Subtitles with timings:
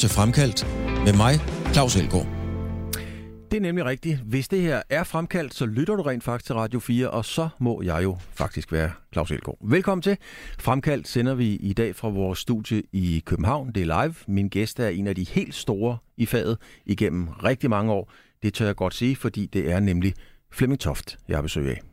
[0.00, 0.66] til Fremkaldt
[1.04, 1.34] med mig,
[1.72, 2.26] Claus Elgaard.
[3.50, 4.18] Det er nemlig rigtigt.
[4.18, 7.48] Hvis det her er fremkaldt, så lytter du rent faktisk til Radio 4, og så
[7.58, 9.58] må jeg jo faktisk være Claus Elgaard.
[9.60, 10.16] Velkommen til.
[10.58, 13.72] Fremkaldt sender vi i dag fra vores studie i København.
[13.72, 14.14] Det er live.
[14.28, 18.12] Min gæst er en af de helt store i faget igennem rigtig mange år.
[18.42, 20.14] Det tør jeg godt sige, fordi det er nemlig
[20.52, 21.89] Flemming Toft, jeg har besøg af.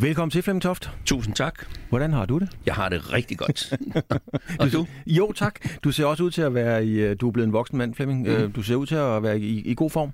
[0.00, 0.90] Velkommen til, Flemming Toft.
[1.04, 1.66] Tusind tak.
[1.88, 2.48] Hvordan har du det?
[2.66, 3.72] Jeg har det rigtig godt.
[4.60, 4.86] Og du?
[5.06, 5.60] Jo, tak.
[5.84, 6.92] Du ser også ud til at være i...
[7.00, 8.28] øh, Du er blevet en voksen mand, Flemming.
[8.44, 8.52] Mm.
[8.52, 10.10] Du ser ud til at være i, i god form.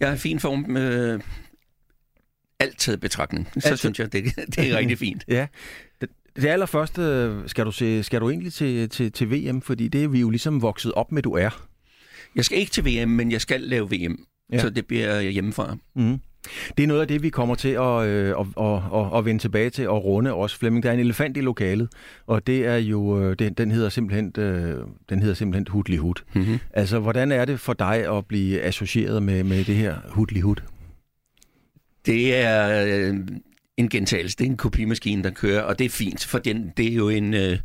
[0.00, 1.20] Jeg er i fin form med
[2.60, 3.48] alt taget betragtning.
[3.58, 4.24] Så Alt- synes jeg, det,
[4.56, 5.24] det er rigtig fint.
[5.28, 5.46] Ja.
[6.00, 9.60] Det, det allerførste, øh, skal du, se, skal du egentlig til, til, til VM?
[9.62, 11.66] Fordi det er vi jo ligesom vokset op med, du er.
[12.36, 14.24] Jeg skal ikke til VM, men jeg skal lave VM.
[14.52, 14.60] Ja.
[14.60, 15.76] Så det bliver jeg hjemmefra.
[15.94, 16.20] Mm.
[16.76, 19.42] Det er noget af det, vi kommer til at, øh, at, at, at, at vende
[19.42, 20.82] tilbage til og runde også, Flemming.
[20.82, 21.88] Der er en elefant i lokalet,
[22.26, 24.76] og det er jo, øh, den, den hedder simpelthen, øh,
[25.08, 26.14] den hedder simpelthen Hudli Hud.
[26.34, 26.58] Mm-hmm.
[26.72, 30.56] Altså, hvordan er det for dig at blive associeret med, med det her Hudli Hud?
[32.06, 33.16] Det er øh,
[33.76, 34.36] en gentagelse.
[34.36, 37.08] Det er en kopimaskine, der kører, og det er fint, for den, det er jo
[37.08, 37.58] en, øh, det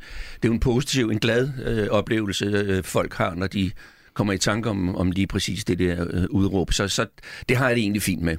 [0.43, 3.71] er jo en positiv, en glad øh, oplevelse, øh, folk har, når de
[4.13, 6.73] kommer i tanke om, om lige præcis det der øh, udråb.
[6.73, 7.05] Så, så
[7.49, 8.37] det har jeg det egentlig fint med.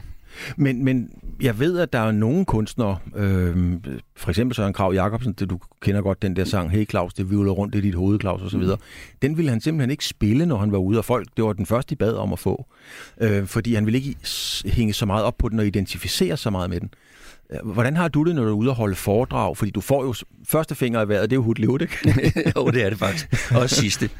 [0.56, 1.10] Men, men
[1.42, 3.72] jeg ved, at der er nogle kunstnere, øh,
[4.16, 7.30] for eksempel Søren Krav Jacobsen, det, du kender godt den der sang, Hey Claus, det
[7.30, 8.60] vivler rundt i dit hoved, Claus, osv.
[8.60, 8.76] Mm.
[9.22, 11.66] Den ville han simpelthen ikke spille, når han var ude, og folk, det var den
[11.66, 12.66] første, de bad om at få.
[13.20, 14.16] Øh, fordi han ville ikke
[14.64, 16.90] hænge så meget op på den og identificere så meget med den.
[17.52, 19.56] Øh, Hvordan har du det, når du er ude og holde foredrag?
[19.56, 20.14] Fordi du får jo
[20.48, 21.96] første finger i vejret, det er jo hudlivet, ikke?
[22.56, 23.54] jo, det er det faktisk.
[23.54, 24.10] Også sidste.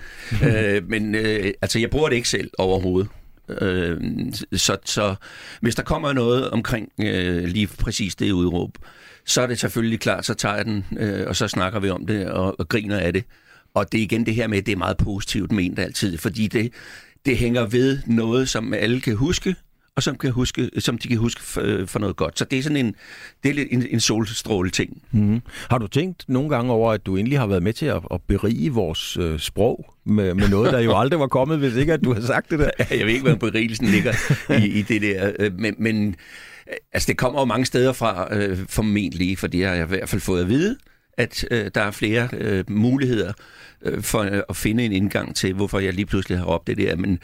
[0.44, 3.10] øh, men øh, altså, jeg bruger det ikke selv overhovedet.
[3.60, 4.00] Øh,
[4.52, 5.14] så, så
[5.60, 8.78] hvis der kommer noget omkring øh, lige præcis det udråb,
[9.26, 12.06] så er det selvfølgelig klart, så tager jeg den, øh, og så snakker vi om
[12.06, 13.24] det og, og griner af det.
[13.74, 16.46] Og det er igen det her med, at det er meget positivt ment altid, fordi
[16.46, 16.72] det,
[17.26, 19.56] det hænger ved noget, som alle kan huske,
[19.96, 22.38] og som, kan huske, som de kan huske for, for noget godt.
[22.38, 22.94] Så det er sådan en,
[23.42, 25.02] det er lidt en, en solstråle ting.
[25.12, 25.40] Mm.
[25.70, 28.20] Har du tænkt nogle gange over, at du egentlig har været med til at, at
[28.28, 32.04] berige vores øh, sprog med, med noget, der jo aldrig var kommet, hvis ikke at
[32.04, 32.70] du har sagt det der?
[32.90, 34.12] Jeg ved ikke, hvad berigelsen ligger
[34.58, 35.32] i, i det der.
[35.38, 36.08] øh, Men, men
[36.68, 39.88] øh, altså, det kommer jo mange steder fra, øh, formentlig, for det har jeg i
[39.88, 40.76] hvert fald fået at vide,
[41.18, 43.32] at øh, der er flere øh, muligheder
[43.84, 46.96] øh, for at finde en indgang til, hvorfor jeg lige pludselig har råbt det der.
[46.96, 47.18] Men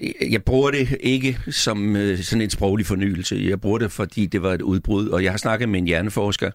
[0.00, 3.46] øh, jeg bruger det ikke som øh, sådan en sproglig fornyelse.
[3.48, 6.50] Jeg bruger det, fordi det var et udbrud, og jeg har snakket med en hjerneforsker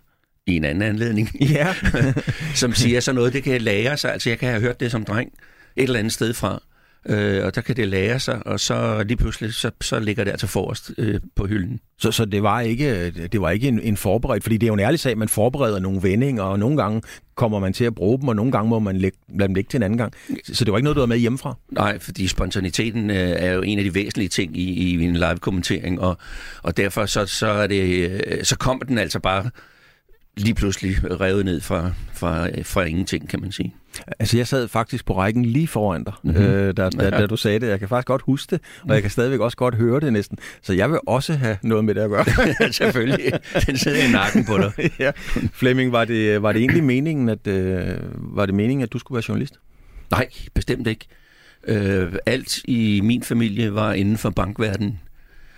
[0.48, 1.76] i en anden anledning, Ja.
[2.56, 4.14] som siger sådan noget, det kan lære sig.
[4.14, 5.32] Altså, jeg kan have hørt det som dreng
[5.76, 6.62] et eller andet sted fra.
[7.10, 10.32] Øh, og der kan det lære sig, og så lige pludselig, så, så ligger det
[10.32, 11.80] altså forrest øh, på hylden.
[11.98, 14.74] Så, så det var ikke, det var ikke en, en forberedt, fordi det er jo
[14.74, 17.02] en ærlig sag, man forbereder nogle vendinger, og nogle gange
[17.36, 19.70] kommer man til at bruge dem, og nogle gange må man lægge, lade dem ligge
[19.70, 20.14] til en anden gang.
[20.44, 21.56] Så, det var ikke noget, du havde med hjemmefra?
[21.72, 26.02] Nej, fordi spontaniteten øh, er jo en af de væsentlige ting i, i en live-kommentering,
[26.02, 26.18] og,
[26.64, 29.50] og derfor så, så, er det, øh, så kommer den altså bare
[30.38, 33.76] lige pludselig revet ned fra, fra, fra ingenting, kan man sige.
[34.20, 36.44] Altså, jeg sad faktisk på rækken lige foran dig, mm-hmm.
[36.44, 37.68] øh, da, da, da du sagde det.
[37.68, 40.38] Jeg kan faktisk godt huske det, og jeg kan stadigvæk også godt høre det næsten.
[40.62, 42.26] Så jeg vil også have noget med det at gøre.
[42.72, 43.32] Selvfølgelig.
[43.68, 44.92] Den sidder i nakken på dig.
[45.00, 45.12] ja.
[45.54, 49.16] Flemming, var det, var det egentlig meningen, at, øh, var det meningen, at du skulle
[49.16, 49.54] være journalist?
[50.12, 51.08] Nej, bestemt ikke.
[51.68, 55.00] Øh, alt i min familie var inden for bankverdenen,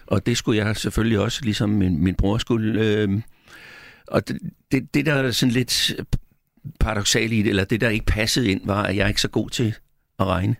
[0.07, 2.81] og det skulle jeg selvfølgelig også, ligesom min, min bror skulle.
[2.81, 3.09] Øh,
[4.08, 4.40] og det,
[4.72, 5.94] det, det, der er sådan lidt
[6.80, 9.28] paradoxalt i det, eller det, der ikke passede ind, var, at jeg er ikke så
[9.28, 9.75] god til
[10.19, 10.56] at regne.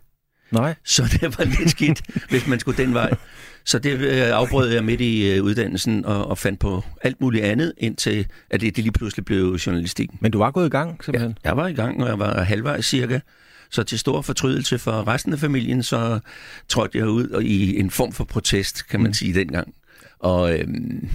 [0.52, 0.76] Nej.
[0.86, 3.14] Så det var lidt skidt, hvis man skulle den vej.
[3.66, 7.44] Så det øh, afbrød jeg midt i øh, uddannelsen og, og fandt på alt muligt
[7.46, 10.22] andet, indtil at det, det lige pludselig blev journalistik.
[10.22, 11.38] Men du var gået i gang, simpelthen?
[11.44, 13.20] Jeg var i gang, og jeg var halvvejs cirka.
[13.72, 16.20] Så til stor fortrydelse for resten af familien, så
[16.70, 19.14] trådte jeg ud og i en form for protest, kan man Mm.
[19.14, 19.74] sige dengang.
[20.20, 21.10] Og øhm,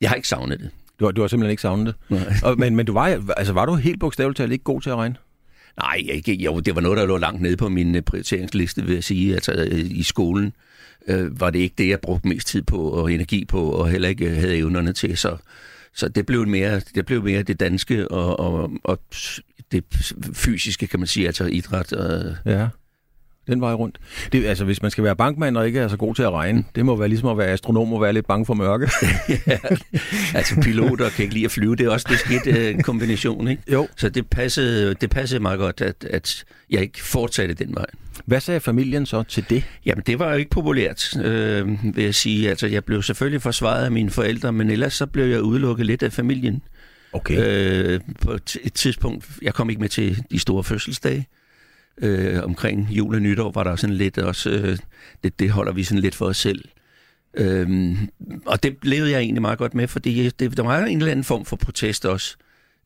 [0.00, 0.70] jeg har ikke savnet det.
[1.00, 1.94] Du, har- du har simpelthen ikke savnet det.
[2.10, 2.34] Nej.
[2.44, 4.96] Og, men, men du var, altså, var du helt bogstaveligt talt ikke god til at
[4.96, 5.14] regne?
[5.82, 8.94] Nej, ikke, jo, det var noget, der lå langt nede på min øh, prioriteringsliste, vil
[8.94, 9.34] jeg sige.
[9.34, 10.52] Altså, i skolen
[11.08, 14.08] øh, var det ikke det, jeg brugte mest tid på og energi på, og heller
[14.08, 15.16] ikke øh, havde evnerne til.
[15.16, 15.36] Så,
[15.94, 18.98] så det, blev mere, det blev mere det danske og, og, og
[19.72, 19.84] det
[20.34, 21.92] fysiske, kan man sige, altså idræt.
[21.92, 22.68] Og, Ja.
[23.46, 23.98] Den vej rundt.
[24.32, 26.64] Det, altså, hvis man skal være bankmand og ikke er så god til at regne,
[26.74, 28.90] det må være ligesom at være astronom og være lidt bange for mørke.
[29.46, 29.58] ja,
[30.34, 33.62] altså piloter kan ikke lide at flyve, det er også det skidt øh, kombination, ikke?
[33.72, 33.88] jo.
[33.96, 37.86] Så det passede, det passede meget godt, at, at jeg ikke fortsatte den vej.
[38.24, 39.64] Hvad sagde familien så til det?
[39.86, 42.50] Jamen, det var jo ikke populært, øh, vil jeg sige.
[42.50, 46.02] Altså, jeg blev selvfølgelig forsvaret af mine forældre, men ellers så blev jeg udelukket lidt
[46.02, 46.62] af familien.
[47.12, 47.36] Okay.
[47.38, 51.26] Øh, på et et tidspunkt, jeg kom ikke med til de store fødselsdage.
[52.02, 54.78] Øh, omkring jul og nytår var der sådan lidt også, øh,
[55.24, 56.64] det, det holder vi sådan lidt for os selv.
[57.36, 57.96] Øhm,
[58.46, 61.24] og det levede jeg egentlig meget godt med, fordi det, der var en eller anden
[61.24, 62.36] form for protest også,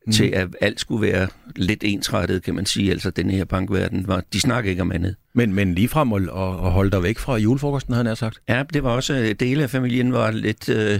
[0.05, 0.11] mm.
[0.11, 2.91] til at alt skulle være lidt ensrettet, kan man sige.
[2.91, 5.15] Altså den her bankverden, var, de snakker ikke om andet.
[5.33, 8.39] Men, men ligefrem at, at holde dig væk fra julefrokosten, havde han sagt.
[8.49, 10.99] Ja, det var også, øh, dele af familien var lidt, øh,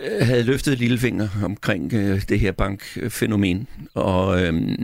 [0.00, 3.68] øh, havde løftet lillefinger omkring øh, det her bankfænomen.
[3.94, 4.78] Og øh,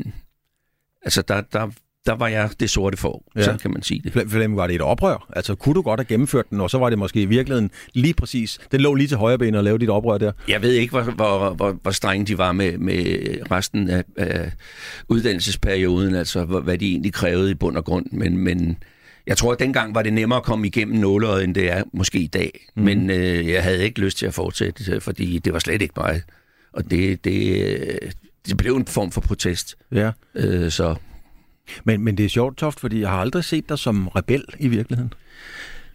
[1.03, 1.71] altså der, der,
[2.07, 3.43] der var jeg det sorte for, Ja.
[3.43, 4.13] så kan man sige det.
[4.13, 5.27] For dem var det et oprør?
[5.37, 8.15] Altså, kunne du godt have gennemført den, og så var det måske i virkeligheden lige
[8.15, 10.33] præcis, den lå lige til højre ben at lave dit oprør der?
[10.49, 13.17] Jeg ved ikke, hvor, hvor, hvor, hvor strenge de var med, med
[13.51, 14.53] resten af, af
[15.09, 18.77] uddannelsesperioden, altså hvad de egentlig krævede i bund og grund, men, men
[19.27, 22.19] jeg tror, at dengang var det nemmere at komme igennem nåleøjet, end det er måske
[22.19, 22.67] i dag.
[22.77, 22.83] Mm.
[22.83, 25.95] Men øh, jeg havde ikke lyst til at fortsætte, øh, fordi det var slet ikke
[25.97, 26.23] mig.
[26.73, 28.11] Og det, det, øh,
[28.47, 29.77] det blev en form for protest.
[29.93, 30.11] Ja.
[30.35, 30.95] Øh, så
[31.85, 34.69] Men, men det er sjovt, Toft, fordi jeg har aldrig set dig som rebel i
[34.69, 35.13] virkeligheden.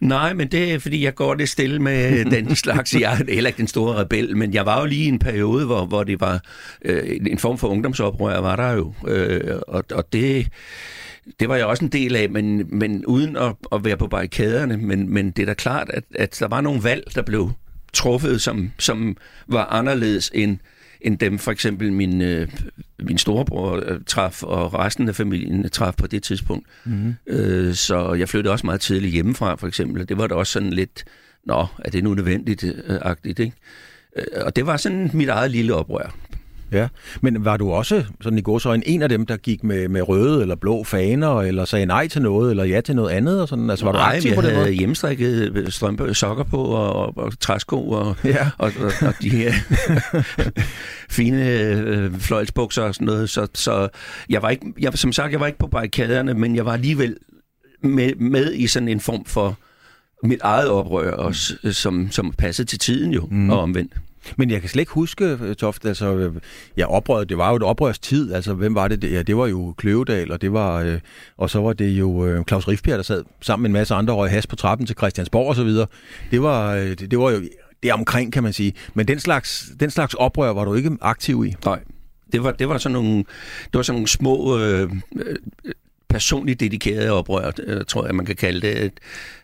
[0.00, 2.94] Nej, men det er, fordi jeg går det stille med den slags.
[2.94, 5.66] Jeg er heller ikke den store rebel, men jeg var jo lige i en periode,
[5.66, 6.40] hvor, hvor det var
[6.84, 8.94] øh, en form for ungdomsoprør, var der jo.
[9.08, 10.48] Øh, og, og det,
[11.40, 14.76] det var jeg også en del af, men, men uden at, at være på barrikaderne.
[14.76, 17.50] Men, men det er da klart, at, at der var nogle valg, der blev
[17.92, 19.16] truffet, som, som
[19.46, 20.58] var anderledes end,
[21.04, 22.48] end dem for eksempel min, øh,
[23.02, 26.66] min storebror øh, traf, og resten af familien traf på det tidspunkt.
[26.84, 27.14] Mm-hmm.
[27.26, 30.08] Øh, så jeg flyttede også meget tidligt hjemmefra, for eksempel.
[30.08, 31.04] Det var da også sådan lidt,
[31.46, 33.56] nå, er det nu nødvendigt, øh, agtigt, ikke?
[34.16, 36.16] Øh, og det var sådan mit eget lille oprør.
[36.74, 36.88] Ja,
[37.20, 40.08] men var du også sådan i går så en af dem, der gik med, med
[40.08, 43.42] røde eller blå faner, eller sagde nej til noget, eller ja til noget andet?
[43.42, 43.70] Og sådan?
[43.70, 44.70] Altså, var du Nej, aktiv jeg på den måde?
[44.70, 48.48] hjemmestrikket strømpe, sokker på, og, og, og træsko, og, Ja.
[48.58, 49.52] og, og, og de her
[51.16, 53.30] fine øh, fløjlsbukser og sådan noget.
[53.30, 53.88] Så, så
[54.28, 57.16] jeg var ikke, jeg, som sagt, jeg var ikke på barrikaderne, men jeg var alligevel
[57.82, 59.58] med, med i sådan en form for
[60.22, 63.50] mit eget oprør også, øh, som, som passede til tiden jo, mm.
[63.50, 63.92] og omvendt.
[64.36, 66.34] Men jeg kan slet ikke huske, øh, Toft, altså, øh,
[66.76, 69.02] ja, oprøret, det var jo et oprørstid, altså, hvem var det?
[69.02, 69.12] det?
[69.12, 71.00] Ja, det var jo Kløvedal, og det var, øh,
[71.36, 74.14] og så var det jo øh, Claus Riffbjerg, der sad sammen med en masse andre
[74.14, 75.86] røg has på trappen til Christiansborg og så videre.
[76.30, 77.40] Det var, øh, det, det var jo
[77.82, 78.72] det omkring, kan man sige.
[78.94, 81.54] Men den slags, den slags oprør var du ikke aktiv i.
[81.64, 81.80] Nej,
[82.32, 83.16] det var, det var sådan nogle,
[83.64, 85.36] det var sådan nogle små, øh, øh,
[86.14, 88.92] personligt dedikerede oprør, øh, tror jeg, man kan kalde det.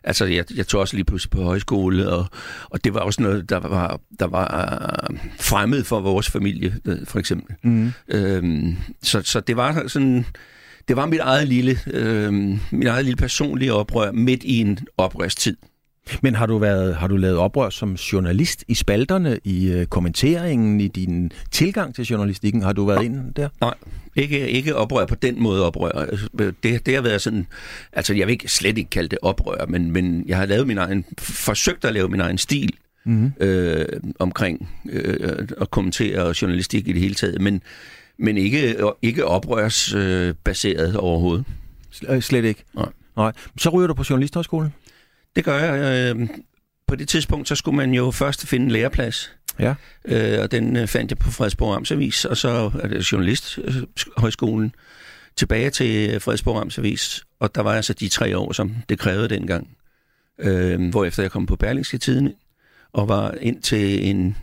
[0.05, 2.27] Altså, jeg, jeg tog også lige pludselig på højskole, og,
[2.71, 7.07] og det var også noget, der var, der var øh, fremmed for vores familie, øh,
[7.07, 7.55] for eksempel.
[7.63, 7.93] Mm.
[8.09, 10.27] Øhm, så, så det var sådan,
[10.89, 12.33] det var mit eget lille, øh,
[12.71, 15.57] mit eget lille personlige oprør midt i en oprørstid.
[16.23, 20.81] Men har du, været, har du lavet oprør som journalist i spalterne, i øh, kommenteringen,
[20.81, 22.63] i din tilgang til journalistikken?
[22.63, 23.49] Har du været inde der?
[23.61, 23.75] Nej,
[24.17, 26.07] ikke, ikke oprør på den måde oprør.
[26.63, 27.47] Det, det har været sådan,
[27.93, 30.79] altså jeg vil ikke, slet ikke kalde det oprør, men, men jeg har lavet min
[30.79, 32.73] egen, forsøgt at lave min egen stil
[33.05, 33.33] Mm.
[33.41, 33.87] øh,
[34.19, 37.63] omkring øh, at kommentere journalistik i det hele taget, men,
[38.19, 41.45] men ikke, ikke oprørsbaseret øh, baseret overhovedet.
[42.21, 42.65] Slet ikke?
[42.75, 42.89] Nej.
[43.17, 43.33] Nej.
[43.59, 44.75] Så ryger du på Journalisthøjskolen?
[45.37, 46.15] Det gør jeg.
[46.17, 46.29] Øh,
[46.87, 49.33] på det tidspunkt, så skulle man jo først finde en læreplads.
[49.59, 49.75] Ja.
[50.05, 54.75] Øh, og den øh, fandt jeg på Frederiksborg Amtsavis, og så er det Journalisthøjskolen
[55.37, 59.69] tilbage til Frederiksborg Amtsavis, og der var altså de tre år, som det krævede dengang.
[60.39, 62.35] Øh, hvorefter jeg kom på Berlingske Tiden,
[62.93, 64.37] og var ind til en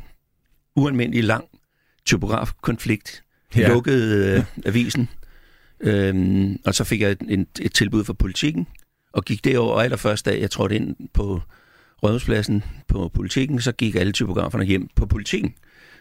[0.76, 1.46] ualmindelig lang
[2.06, 3.24] typografkonflikt,
[3.56, 3.68] ja.
[3.68, 5.10] lukkede øh, avisen,
[5.80, 8.68] øh, og så fik jeg et, et, et tilbud fra politikken,
[9.14, 11.42] og gik derover og allerførste dag, jeg trådte ind på
[12.04, 15.54] Rådhuspladsen på politikken, så gik alle typograferne hjem på politikken.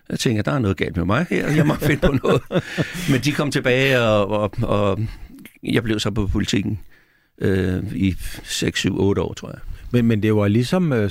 [0.08, 2.42] Jeg tænkte, der er noget galt med mig her, jeg må finde på noget.
[3.10, 5.00] Men de kom tilbage, og, og, og
[5.62, 6.80] jeg blev så på politikken
[7.38, 9.58] øh, i 6, 7, 8 år, tror jeg.
[9.90, 10.92] Men, men det var ligesom...
[10.92, 11.10] Øh,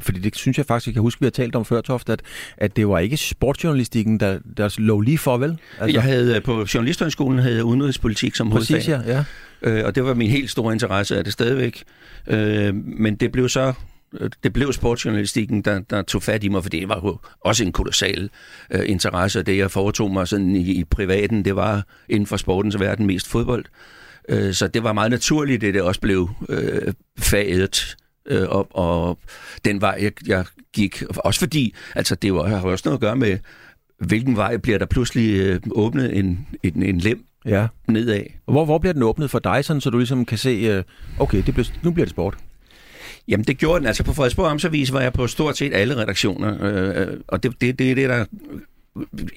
[0.00, 2.22] fordi det synes jeg faktisk, jeg kan huske, vi har talt om før, Toft, at,
[2.56, 5.58] at det var ikke sportsjournalistikken, der, der lå lige for, vel?
[5.80, 9.08] Altså, jeg havde øh, på Journalisthøjskolen havde jeg udenrigspolitik som Præcis, hovedfag.
[9.08, 9.16] ja.
[9.16, 9.24] ja.
[9.62, 11.84] Øh, og det var min helt store interesse er det stadigvæk.
[12.26, 13.72] Øh, men det blev så
[14.42, 17.72] det blev sportsjournalistikken, der, der tog fat i mig, for det var jo også en
[17.72, 18.30] kolossal
[18.70, 22.36] øh, interesse, og det jeg foretog mig sådan i, i privaten, det var inden for
[22.36, 23.64] sportens verden mest fodbold.
[24.28, 29.18] Øh, så det var meget naturligt, at det også blev øh, faget øh, op, og
[29.64, 31.02] den vej, jeg, jeg gik.
[31.16, 33.38] Også fordi, altså det var, har også noget at gøre med,
[33.98, 37.66] hvilken vej bliver der pludselig øh, åbnet en, en, en lem ja.
[37.88, 38.22] nedad.
[38.46, 40.82] Og Hvor, hvor bliver den åbnet for dig, sådan, så du ligesom kan se, øh,
[41.18, 42.36] okay, det blev, nu bliver det sport?
[43.28, 43.86] Jamen det gjorde den.
[43.86, 47.78] Altså på Frederiksborg Amtsavis var jeg på stort set alle redaktioner, øh, og det, det,
[47.78, 48.24] det er det, der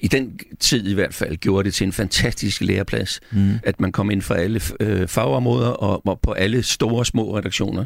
[0.00, 3.58] i den tid i hvert fald gjorde det til en fantastisk læreplads, mm.
[3.62, 7.84] at man kom ind fra alle øh, fagområder og, og på alle store små redaktioner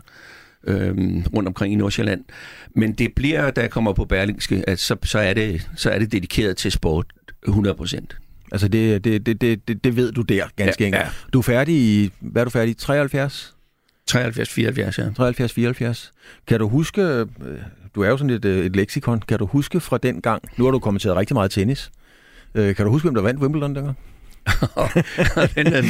[0.65, 0.95] øh,
[1.35, 2.25] rundt omkring i Nordsjælland.
[2.75, 5.99] Men det bliver, da jeg kommer på Berlingske, at så, så, er, det, så er
[5.99, 7.07] det dedikeret til sport
[7.49, 8.17] 100 procent.
[8.53, 11.05] Altså det, det, det, det, det ved du der, ganske ja, enkelt.
[11.05, 11.11] Ja.
[11.33, 13.55] Du er færdig i, hvad er du færdig i, 73?
[14.07, 15.05] 73, 74, ja.
[15.17, 16.13] 73, 74.
[16.47, 17.27] Kan du huske, øh,
[17.95, 20.65] du er jo sådan et, øh, et leksikon, kan du huske fra den gang, nu
[20.65, 21.91] har du kommenteret rigtig meget tennis,
[22.55, 23.99] øh, kan du huske, hvem der vandt Wimbledon dengang?
[25.57, 25.83] den, er,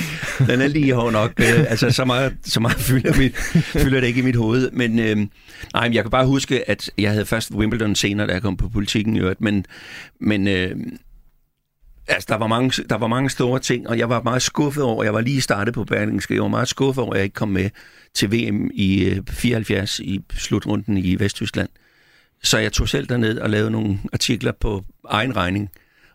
[0.47, 1.33] den er lige hård nok.
[1.41, 3.37] altså, så meget, så meget fylder, mit,
[3.83, 4.71] fylder det ikke i mit hoved.
[4.71, 5.17] Men øh,
[5.75, 8.69] nej, jeg kan bare huske, at jeg havde først Wimbledon senere, da jeg kom på
[8.69, 9.41] politikken i øvrigt.
[9.41, 9.65] Men,
[10.21, 10.77] men øh,
[12.09, 15.05] Altså, der var, mange, der var mange store ting, og jeg var meget skuffet over,
[15.05, 17.49] jeg var lige startet på Berlingske, jeg var meget skuffet over, at jeg ikke kom
[17.49, 17.71] med
[18.15, 21.69] til VM i 74 øh, i slutrunden i Vesttyskland.
[22.43, 25.71] Så jeg tog selv derned og lavede nogle artikler på egen regning.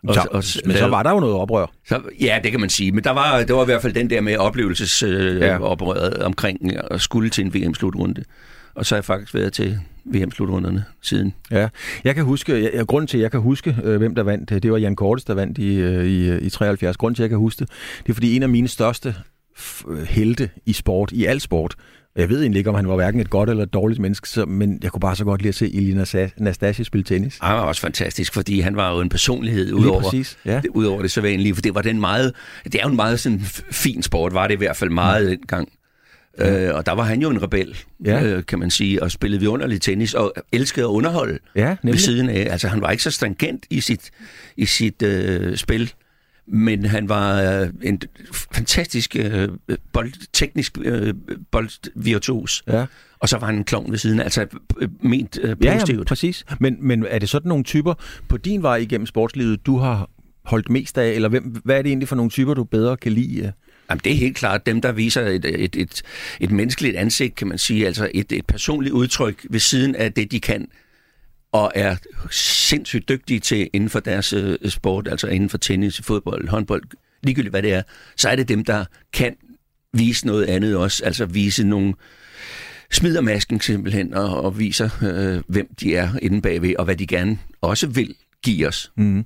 [0.08, 1.66] Og, så, og men lavede, så var der jo noget oprør.
[1.88, 2.92] Så, ja, det kan man sige.
[2.92, 6.26] Men der var, det var i hvert fald den der med oplevelsesoprøret øh, ja.
[6.26, 8.24] omkring at skulle til en VM-slutrunde.
[8.74, 11.34] Og så har jeg faktisk været til VM-slutrunderne siden.
[11.50, 11.68] Ja,
[12.04, 14.72] jeg kan huske, jeg, grunden til, at jeg kan huske, øh, hvem der vandt, det
[14.72, 16.96] var Jan Kortes, der vandt i, øh, i, i 73.
[16.96, 17.68] Grunden til, at jeg kan huske det,
[18.02, 19.14] det er, fordi en af mine største
[19.88, 21.74] øh, helte i sport, i al sport,
[22.16, 24.46] jeg ved egentlig ikke, om han var hverken et godt eller et dårligt menneske, så,
[24.46, 26.04] men jeg kunne bare så godt lide at se Elina
[26.36, 27.38] Nastasi spille tennis.
[27.42, 30.60] Han var også fantastisk, fordi han var jo en personlighed udover, præcis, ja.
[30.60, 32.32] det, udover det så vanlige, for det var den meget,
[32.64, 35.30] det er jo en meget sådan fin sport, var det i hvert fald meget ja.
[35.30, 35.68] dengang.
[36.38, 36.68] Ja.
[36.68, 38.24] Øh, og der var han jo en rebel, ja.
[38.24, 42.28] øh, kan man sige, og spillede vidunderligt tennis, og elskede at underholde ja, ved siden
[42.28, 42.46] af.
[42.50, 44.10] Altså, han var ikke så stringent i sit,
[44.56, 45.92] i sit øh, spil,
[46.46, 48.00] men han var øh, en
[48.52, 49.48] fantastisk øh,
[49.92, 51.14] bold, teknisk øh,
[51.50, 52.62] boldvirtuos.
[52.66, 52.86] Ja.
[53.18, 54.46] Og så var han en klovn ved siden, altså
[54.78, 55.88] øh, ment øh, positivt.
[55.88, 56.44] Ja, ja, præcis.
[56.60, 57.94] Men, men er det sådan nogle typer
[58.28, 60.10] på din vej igennem sportslivet, du har
[60.44, 63.12] holdt mest af, eller hvem, hvad er det egentlig for nogle typer, du bedre kan
[63.12, 63.52] lide?
[63.90, 66.02] Jamen, det er helt klart dem, der viser et, et, et,
[66.40, 70.30] et menneskeligt ansigt, kan man sige, altså et, et personligt udtryk ved siden af det,
[70.30, 70.68] de kan,
[71.52, 71.96] og er
[72.30, 76.82] sindssygt dygtige til inden for deres øh, sport, altså inden for tennis, fodbold, håndbold,
[77.22, 77.82] ligegyldigt hvad det er,
[78.16, 79.36] så er det dem, der kan
[79.92, 81.94] vise noget andet også, altså vise nogle
[82.92, 87.06] smider masken simpelthen og, og viser, øh, hvem de er inde bagved, og hvad de
[87.06, 88.14] gerne også vil
[88.44, 88.92] give os.
[88.96, 89.24] Mm.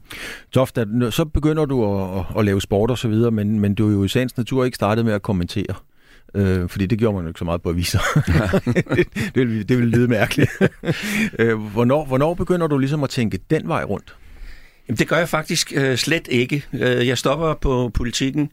[0.53, 0.79] Toft,
[1.11, 4.05] så begynder du at, at lave sport og så videre, men, men du er jo
[4.05, 5.75] i sagens natur ikke startet med at kommentere.
[6.35, 7.99] Øh, fordi det gjorde man jo ikke så meget på aviser.
[8.97, 10.51] det, det, vil, det vil lyde mærkeligt.
[11.39, 14.17] øh, hvornår, hvornår begynder du ligesom at tænke den vej rundt?
[14.89, 16.65] Jamen, det gør jeg faktisk øh, slet ikke.
[16.73, 18.51] Øh, jeg stopper på politikken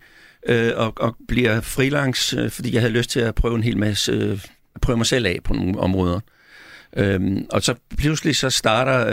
[0.48, 3.78] øh, og, og bliver freelance, øh, fordi jeg havde lyst til at prøve en hel
[3.78, 4.40] masse, øh,
[4.82, 6.20] prøve mig selv af på nogle områder.
[6.96, 9.08] Øhm, og så pludselig så starter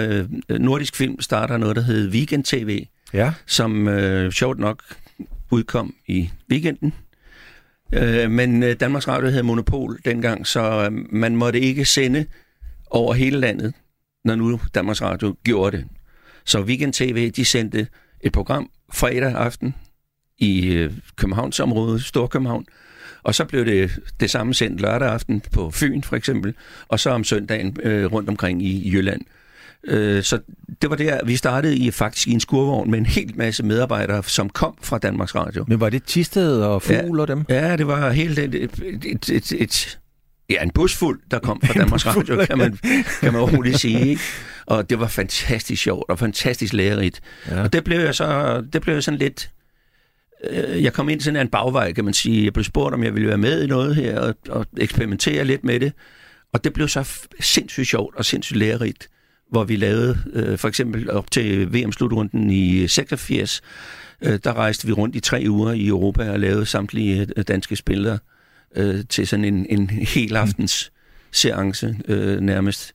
[0.48, 3.32] øh, Nordisk Film starter noget, der hedder Weekend TV, ja.
[3.46, 4.82] som øh, sjovt nok
[5.50, 6.94] udkom i weekenden.
[7.92, 12.26] Øh, men øh, Danmarks Radio havde monopol dengang, så øh, man måtte ikke sende
[12.90, 13.74] over hele landet,
[14.24, 15.86] når nu Danmarks Radio gjorde det.
[16.44, 17.86] Så Weekend TV, de sendte
[18.20, 19.74] et program fredag aften
[20.38, 22.66] i øh, Københavnsområdet, Storkøbenhavn,
[23.24, 26.54] og så blev det det samme sendt lørdag aften på Fyn for eksempel,
[26.88, 29.20] og så om søndagen øh, rundt omkring i Jylland.
[29.84, 30.38] Øh, så
[30.82, 34.22] det var der, vi startede i faktisk i en skurvogn med en hel masse medarbejdere,
[34.24, 35.64] som kom fra Danmarks Radio.
[35.68, 37.44] Men var det Tisted og Fugl ja, og dem?
[37.48, 38.70] Ja, det var helt et, et,
[39.04, 39.98] et, et, et
[40.50, 42.78] Ja, en busfuld, der kom fra Danmarks Radio, kan man,
[43.20, 44.06] kan man roligt sige.
[44.06, 44.22] Ikke?
[44.66, 47.20] Og det var fantastisk sjovt og fantastisk lærerigt.
[47.50, 47.62] Ja.
[47.62, 49.50] Og det blev jeg så, det blev jeg sådan lidt
[50.50, 52.44] øh, jeg kom ind sådan en bagvej, kan man sige.
[52.44, 55.64] Jeg blev spurgt, om jeg ville være med i noget her og, og eksperimentere lidt
[55.64, 55.92] med det.
[56.52, 59.08] Og det blev så sindssygt sjovt og sindssygt lærerigt,
[59.50, 63.62] hvor vi lavede øh, for eksempel op til VM-slutrunden i 86,
[64.22, 67.76] øh, der rejste vi rundt i tre uger i Europa og lavede samtlige øh, danske
[67.76, 68.18] spillere
[68.76, 70.92] øh, til sådan en, en hel aftens
[71.32, 72.94] seance øh, nærmest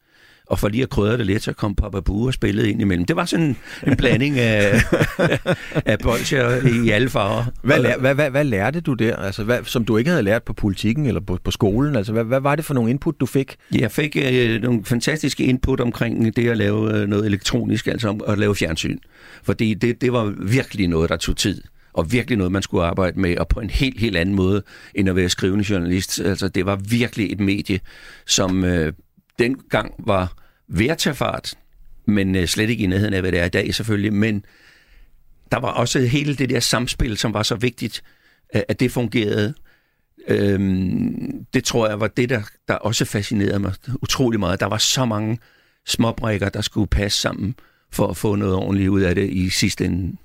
[0.50, 3.06] og for lige at krydre det lidt, så kom Papa Bue og spillede ind imellem.
[3.06, 3.56] Det var sådan
[3.88, 4.82] en blanding af,
[5.86, 7.46] af bolcher i alle farver.
[7.62, 10.44] Hvad, lær, hvad, hvad, hvad lærte du der, altså, hvad, som du ikke havde lært
[10.44, 11.96] på politikken eller på, på skolen?
[11.96, 13.56] Altså, hvad, hvad var det for nogle input, du fik?
[13.76, 18.38] Jeg fik øh, nogle fantastiske input omkring det at lave øh, noget elektronisk, altså at
[18.38, 18.98] lave fjernsyn.
[19.44, 21.62] Fordi det, det var virkelig noget, der tog tid
[21.94, 24.64] og virkelig noget, man skulle arbejde med, og på en helt, helt anden måde,
[24.96, 26.20] end at være skrivende journalist.
[26.20, 27.80] Altså, det var virkelig et medie,
[28.26, 28.94] som øh,
[29.40, 30.34] dengang var
[30.68, 31.54] ved at tage fart,
[32.06, 34.14] men øh, slet ikke i nærheden af, hvad det er i dag selvfølgelig.
[34.14, 34.46] Men
[35.52, 38.04] der var også hele det der samspil, som var så vigtigt,
[38.54, 39.54] at det fungerede.
[40.28, 44.60] Øhm, det tror jeg var det, der, der også fascinerede mig utrolig meget.
[44.60, 45.40] Der var så mange
[45.86, 47.56] småbrækker, der skulle passe sammen
[47.92, 50.18] for at få noget ordentligt ud af det i sidste ende.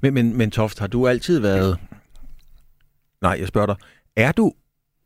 [0.00, 1.78] Men, men, men Toft, har du altid været...
[3.22, 3.76] Nej, jeg spørger dig.
[4.16, 4.52] Er du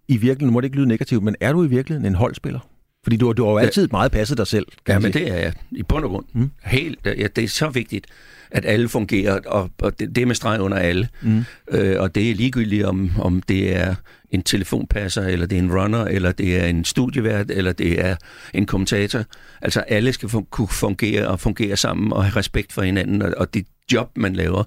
[0.08, 2.69] i virkeligheden, nu må det ikke lyde negativt, men er du i virkeligheden en holdspiller?
[3.02, 4.66] Fordi du, du har jo altid meget passet dig selv.
[4.86, 6.24] Kan Ja, men det er jeg i bund og grund.
[6.32, 6.50] Mm.
[6.64, 8.06] Helt, ja, det er så vigtigt,
[8.50, 11.08] at alle fungerer, og, og det, det er med streg under alle.
[11.22, 11.44] Mm.
[11.70, 13.94] Øh, og det er ligegyldigt, om, om det er
[14.30, 18.16] en telefonpasser, eller det er en runner, eller det er en studievært, eller det er
[18.54, 19.24] en kommentator.
[19.62, 23.32] Altså alle skal fun- kunne fungere og fungere sammen og have respekt for hinanden, og,
[23.36, 24.64] og det job, man laver,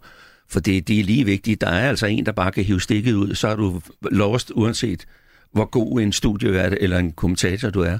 [0.50, 1.62] for det, det er lige vigtigt.
[1.62, 5.06] Der er altså en, der bare kan hive stikket ud, så er du lost, uanset
[5.52, 7.98] hvor god en studievært eller en kommentator du er.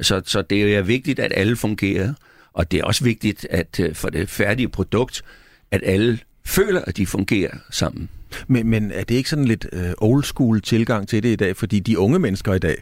[0.00, 2.14] Så, så det er vigtigt, at alle fungerer,
[2.52, 5.22] og det er også vigtigt, at øh, for det færdige produkt,
[5.70, 8.08] at alle føler, at de fungerer sammen.
[8.46, 11.56] Men, men er det ikke sådan lidt øh, old school tilgang til det i dag?
[11.56, 12.76] Fordi de unge mennesker i dag,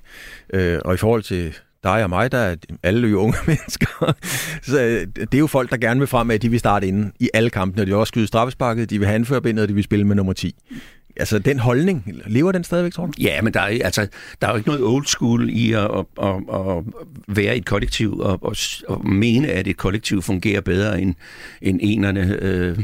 [0.54, 1.54] øh, og i forhold til
[1.85, 4.14] dig og mig, der er alle jo unge mennesker,
[4.62, 6.87] så øh, det er jo folk, der gerne vil frem med, at de vil starte
[6.87, 9.68] inde i alle kampene, og de vil også skyde straffesparket, de vil have anførbindet, og
[9.68, 10.54] de vil spille med nummer 10.
[11.16, 13.12] Altså, den holdning, lever den stadigvæk, tror du?
[13.18, 14.06] Ja, men der er, altså,
[14.40, 16.85] der er jo ikke noget old school i at, at, at, at
[17.28, 18.56] være i et kollektiv og, og,
[18.88, 21.14] og mene, at et kollektiv fungerer bedre end,
[21.62, 22.78] end enerne, øh,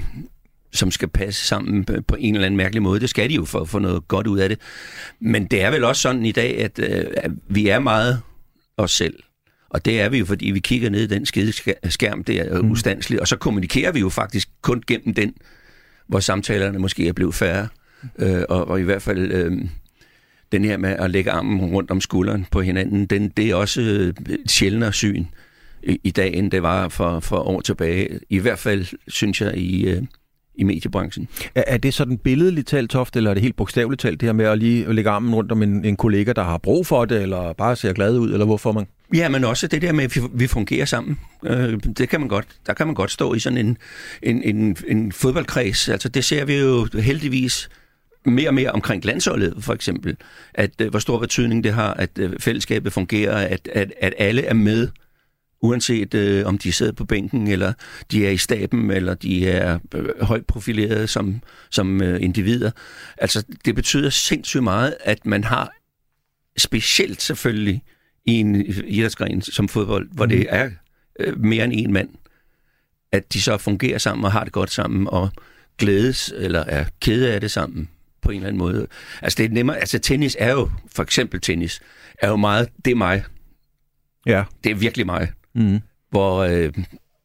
[0.73, 3.01] som skal passe sammen på en eller anden mærkelig måde.
[3.01, 4.59] Det skal de jo for at få noget godt ud af det.
[5.21, 8.21] Men det er vel også sådan i dag, at, øh, at vi er meget
[8.77, 9.15] os selv.
[9.71, 11.53] Og det er vi jo, fordi vi kigger ned i den skide
[11.89, 12.71] skærm, det er mm.
[12.71, 15.35] ustandsligt, og så kommunikerer vi jo faktisk kun gennem den,
[16.07, 17.69] hvor samtalerne måske er blevet færre.
[18.19, 19.53] Øh, og, og i hvert fald øh,
[20.53, 23.81] den her med at lægge armen rundt om skulderen på hinanden, den, det er også
[23.81, 25.25] øh, et sjældnere syn
[25.83, 28.21] i, i dag, end det var for, for år tilbage.
[28.31, 30.03] I hvert fald, synes jeg, i, øh,
[30.55, 31.29] i mediebranchen.
[31.55, 34.33] Er, er det sådan billedligt talt, Toft, eller er det helt bogstaveligt talt, det her
[34.33, 37.23] med at lige lægge armen rundt om en, en kollega, der har brug for det,
[37.23, 38.87] eller bare ser glad ud, eller hvorfor man...
[39.15, 41.19] Ja, men også det der med, at vi, fungerer sammen.
[41.45, 42.47] Øh, det kan man godt.
[42.67, 43.79] Der kan man godt stå i sådan en,
[44.23, 45.89] en, en, en fodboldkreds.
[45.89, 47.69] Altså, det ser vi jo heldigvis
[48.25, 50.17] mere og mere omkring landsholdet, for eksempel.
[50.55, 54.45] At øh, hvor stor betydning det har, at øh, fællesskabet fungerer, at, at, at alle
[54.45, 54.89] er med,
[55.63, 57.73] uanset øh, om de sidder på bænken, eller
[58.11, 62.71] de er i staben, eller de er øh, højt profilerede som, som øh, individer.
[63.19, 65.73] Altså, det betyder sindssygt meget, at man har
[66.57, 67.83] specielt selvfølgelig
[68.27, 68.55] i en
[68.87, 70.31] idrætsgren som fodbold, hvor mm.
[70.31, 70.71] det er
[71.21, 72.09] øh, mere end en mand,
[73.13, 75.31] at de så fungerer sammen og har det godt sammen og
[75.79, 77.89] glædes eller er kede af det sammen
[78.23, 78.87] på en eller anden måde.
[79.23, 81.81] Altså det er nemmere, altså tennis er jo, for eksempel tennis,
[82.19, 83.25] er jo meget, det er mig.
[84.27, 84.45] Ja.
[84.65, 85.33] Det er virkelig mig.
[85.55, 85.81] Mm.
[86.11, 86.73] Hvor, øh,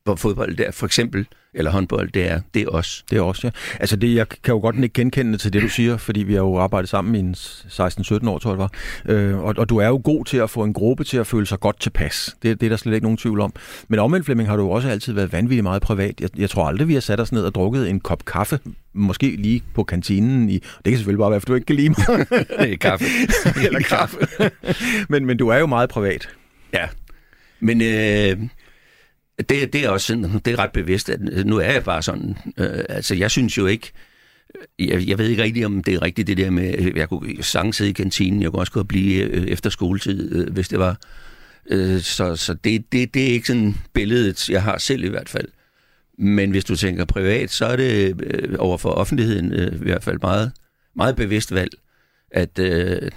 [0.08, 3.06] hvor fodbold der, for eksempel, eller håndbold, det er, det er os.
[3.10, 3.52] Det er også, ja.
[3.80, 6.40] Altså, det, jeg kan jo godt ikke genkende til det, du siger, fordi vi har
[6.40, 8.72] jo arbejdet sammen i en 16-17 år, tror jeg det var.
[9.14, 11.46] Øh, og, og du er jo god til at få en gruppe til at føle
[11.46, 12.36] sig godt tilpas.
[12.44, 13.54] Det, det er der slet ikke nogen tvivl om.
[13.88, 16.22] Men omvendt, Flemming, har du jo også altid været vanvittigt meget privat.
[16.22, 18.60] Jeg, jeg tror aldrig, vi har sat os ned og drukket en kop kaffe,
[18.94, 20.50] måske lige på kantinen.
[20.50, 22.28] I, det kan selvfølgelig bare være, for du ikke kan lide mig.
[22.80, 23.06] kaffe.
[23.66, 24.18] Eller kaffe.
[25.12, 26.30] men, men du er jo meget privat.
[26.74, 26.88] Ja,
[27.60, 28.50] men øh,
[29.40, 32.38] det, det er også sådan, det er ret bevidst, at nu er jeg bare sådan.
[32.58, 33.92] Øh, altså, jeg synes jo ikke,
[34.80, 37.44] jeg, jeg ved ikke rigtigt, om det er rigtigt det der med, øh, jeg kunne
[37.44, 40.80] sagtens sidde i kantinen, jeg kunne også kunne blive øh, efter skoletid, øh, hvis det
[40.80, 41.00] var.
[41.70, 45.30] Øh, så så det, det, det er ikke sådan billedet, jeg har selv i hvert
[45.30, 45.48] fald.
[46.18, 50.04] Men hvis du tænker privat, så er det øh, over for offentligheden øh, i hvert
[50.04, 50.52] fald meget,
[50.96, 51.72] meget bevidst valg,
[52.32, 53.12] at øh,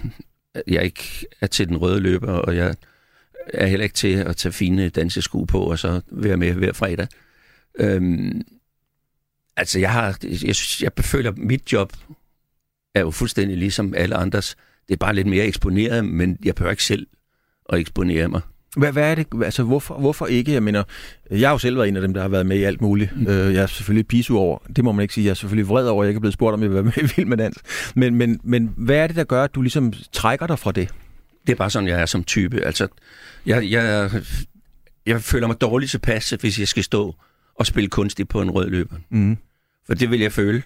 [0.67, 2.75] jeg ikke er til den røde løber, og jeg
[3.53, 7.07] er heller ikke til at tage fine dansesko på, og så være med hver fredag.
[7.79, 8.41] Øhm,
[9.57, 11.93] altså, jeg har, jeg, jeg føler, at mit job
[12.95, 14.57] er jo fuldstændig ligesom alle andres.
[14.87, 17.07] Det er bare lidt mere eksponeret, men jeg behøver ikke selv
[17.69, 18.41] at eksponere mig.
[18.77, 19.27] Hvad, hvad er det?
[19.43, 20.53] Altså, hvorfor, hvorfor ikke?
[20.53, 20.83] Jeg mener,
[21.31, 23.17] jeg har jo selv været en af dem, der har været med i alt muligt.
[23.17, 23.27] Mm.
[23.27, 24.57] Jeg er selvfølgelig pisu over.
[24.75, 25.25] Det må man ikke sige.
[25.25, 26.83] Jeg er selvfølgelig vred over, at jeg ikke er blevet spurgt, om jeg vil være
[26.83, 27.57] med i Vild med Dans.
[27.95, 30.89] Men, men, men hvad er det, der gør, at du ligesom trækker dig fra det?
[31.47, 32.61] Det er bare sådan, jeg er som type.
[32.61, 32.87] Altså,
[33.45, 34.11] jeg, jeg,
[35.05, 37.15] jeg føler mig dårligt tilpas, hvis jeg skal stå
[37.55, 38.95] og spille kunstigt på en rød løber.
[39.09, 39.37] Mm.
[39.87, 40.63] For det vil jeg føle.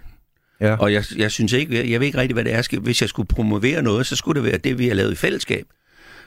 [0.62, 0.76] Ja.
[0.76, 2.80] Og jeg, jeg synes ikke, jeg ved ikke rigtig, hvad det er.
[2.80, 5.66] Hvis jeg skulle promovere noget, så skulle det være det, vi har lavet i fællesskab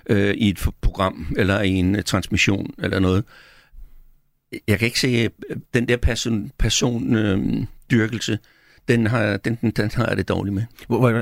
[0.07, 3.25] øh, i et program, eller i en uh, transmission, eller noget.
[4.69, 5.29] Jeg kan ikke se
[5.75, 8.39] den der person, person øh, dyrkelse,
[8.89, 10.63] den har, den, den, den har jeg det dårligt med.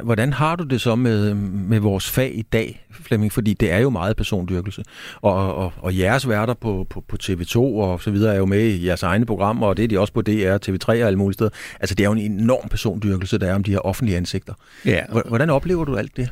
[0.03, 3.33] Hvordan, har du det så med, med vores fag i dag, Flemming?
[3.33, 4.85] Fordi det er jo meget persondyrkelse.
[5.23, 8.61] Og, og, og jeres værter på, på, på TV2 og så videre er jo med
[8.61, 11.35] i jeres egne programmer, og det er de også på DR, TV3 og alle mulige
[11.35, 11.51] steder.
[11.81, 14.55] Altså det er jo en enorm persondyrkelse, der er om de her offentlige ansigter.
[14.85, 15.01] Ja.
[15.29, 16.29] Hvordan oplever du alt det?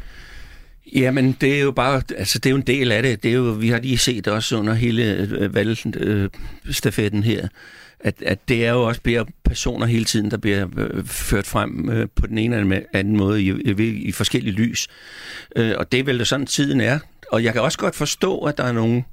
[0.95, 3.23] Jamen, det er jo bare, altså det er jo en del af det.
[3.23, 7.49] det er jo, vi har lige set også under hele øh, valgstafetten her,
[8.05, 11.91] at, at det er jo også bliver personer hele tiden, der bliver øh, ført frem
[11.91, 14.89] øh, på den ene eller anden måde i, i, i forskellige lys.
[15.57, 16.99] Øh, og det er vel det sådan, tiden er.
[17.33, 19.05] Og jeg kan også godt forstå, at der er nogen,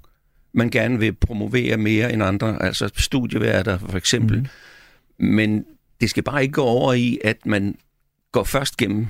[0.54, 4.40] man gerne vil promovere mere end andre, altså studieværter for eksempel.
[4.40, 5.26] Mm.
[5.26, 5.66] Men
[6.02, 7.76] det skal bare ikke gå over i, at man
[8.32, 9.08] går først gennem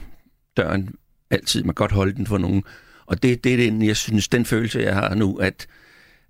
[0.58, 0.90] døren
[1.30, 1.64] altid.
[1.64, 2.64] Man kan godt holde den for nogen.
[3.06, 5.68] Og det, det er den, jeg synes, den følelse, jeg har nu, at,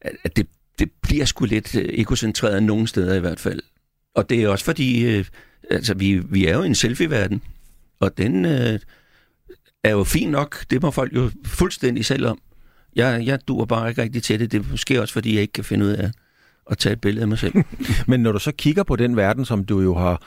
[0.02, 0.48] at det,
[0.82, 3.60] det bliver sgu lidt øh, ekocentreret nogen steder i hvert fald.
[4.16, 5.26] Og det er også fordi, øh,
[5.70, 7.42] altså vi, vi er jo i en selfie-verden,
[8.00, 8.80] og den øh,
[9.84, 10.66] er jo fin nok.
[10.70, 12.40] Det må folk jo fuldstændig selv om.
[12.96, 14.52] Jeg, jeg duer bare ikke rigtig til det.
[14.52, 16.12] Det er måske også, fordi jeg ikke kan finde ud af
[16.72, 17.54] at tage et billede af mig selv.
[18.08, 20.22] Men når du så kigger på den verden, som du jo har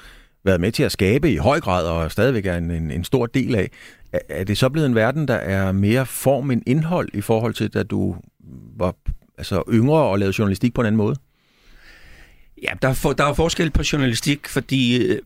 [0.44, 3.26] været med til at skabe i høj grad, og stadigvæk er en, en, en stor
[3.26, 3.70] del af,
[4.12, 7.54] er, er det så blevet en verden, der er mere form end indhold i forhold
[7.54, 8.16] til, da du
[8.76, 8.94] var
[9.38, 11.16] altså, yngre og lavede journalistik på en anden måde?
[12.62, 15.18] Ja, der er, for, der er forskel på journalistik, fordi øh,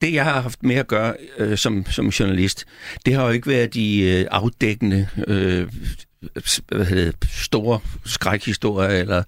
[0.00, 2.66] det, jeg har haft med at gøre øh, som, som journalist,
[3.06, 5.68] det har jo ikke været de øh, afdækkende øh,
[6.68, 9.22] hvad hedder store skrækhistorier eller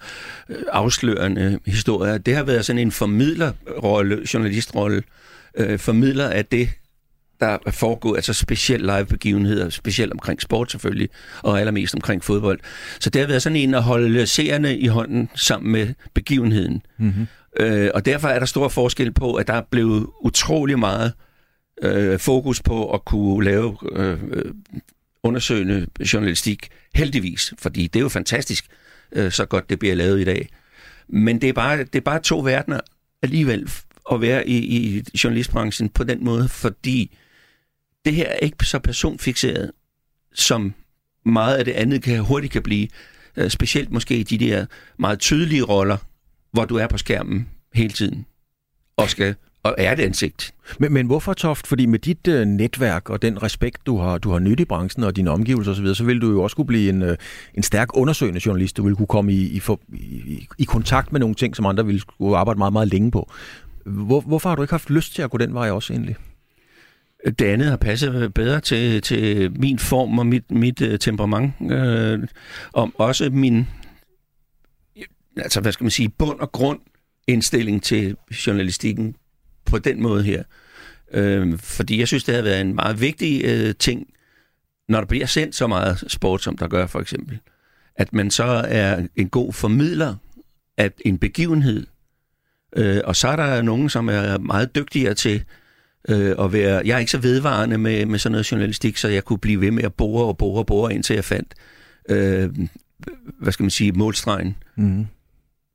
[0.48, 2.18] øh, afslørende historier.
[2.18, 5.02] Det har været sådan en formidlerrolle, journalistrolle,
[5.54, 6.68] øh, formidler af det,
[7.40, 11.08] der er foregået, altså specielt live begivenheder, specielt omkring sport selvfølgelig,
[11.42, 12.60] og allermest omkring fodbold.
[13.00, 16.82] Så det har været sådan en at holde seerne i hånden sammen med begivenheden.
[16.98, 17.26] Mm-hmm.
[17.60, 21.12] Øh, og derfor er der stor forskel på, at der er blevet utrolig meget
[21.82, 24.18] øh, fokus på at kunne lave øh,
[25.22, 28.66] undersøgende journalistik, heldigvis, fordi det er jo fantastisk,
[29.12, 30.48] øh, så godt det bliver lavet i dag.
[31.08, 32.80] Men det er bare, det er bare to verdener
[33.22, 33.70] alligevel
[34.12, 37.16] at være i, i journalistbranchen på den måde, fordi
[38.04, 39.70] det her er ikke så personfixeret,
[40.34, 40.74] som
[41.24, 42.88] meget af det andet kan, hurtigt kan blive.
[43.36, 44.66] Øh, specielt måske i de der
[44.98, 45.96] meget tydelige roller,
[46.52, 48.26] hvor du er på skærmen hele tiden
[48.96, 50.54] og skal og er det ansigt.
[50.78, 51.66] Men, men hvorfor, Toft?
[51.66, 55.04] Fordi med dit øh, netværk og den respekt, du har, du har nyt i branchen
[55.04, 57.16] og dine omgivelser osv., så vil du jo også kunne blive en, øh,
[57.54, 58.76] en stærk undersøgende journalist.
[58.76, 61.86] Du vil kunne komme i, i, for, i, i kontakt med nogle ting, som andre
[61.86, 63.30] ville skulle arbejde meget, meget længe på.
[63.86, 66.16] Hvor, hvorfor har du ikke haft lyst til at gå den vej også egentlig?
[67.28, 71.52] Det andet har passet bedre til, til min form og mit, mit øh, temperament.
[71.72, 72.28] Øh,
[72.72, 73.66] og også min,
[75.36, 76.80] altså hvad skal man sige, bund og grund
[77.26, 79.16] indstilling til journalistikken
[79.64, 80.42] på den måde her.
[81.12, 84.06] Øh, fordi jeg synes, det har været en meget vigtig øh, ting,
[84.88, 87.38] når der bliver sendt så meget sport, som der gør for eksempel,
[87.96, 90.14] at man så er en god formidler
[90.76, 91.86] af en begivenhed.
[92.76, 95.44] Øh, og så er der nogen, som er meget dygtigere til
[96.08, 96.82] øh, at være...
[96.84, 99.70] Jeg er ikke så vedvarende med, med sådan noget journalistik, så jeg kunne blive ved
[99.70, 101.54] med at bore og bore og bore, indtil jeg fandt,
[102.08, 102.50] øh,
[103.40, 104.56] hvad skal man sige, målstregen.
[104.76, 105.06] Mm.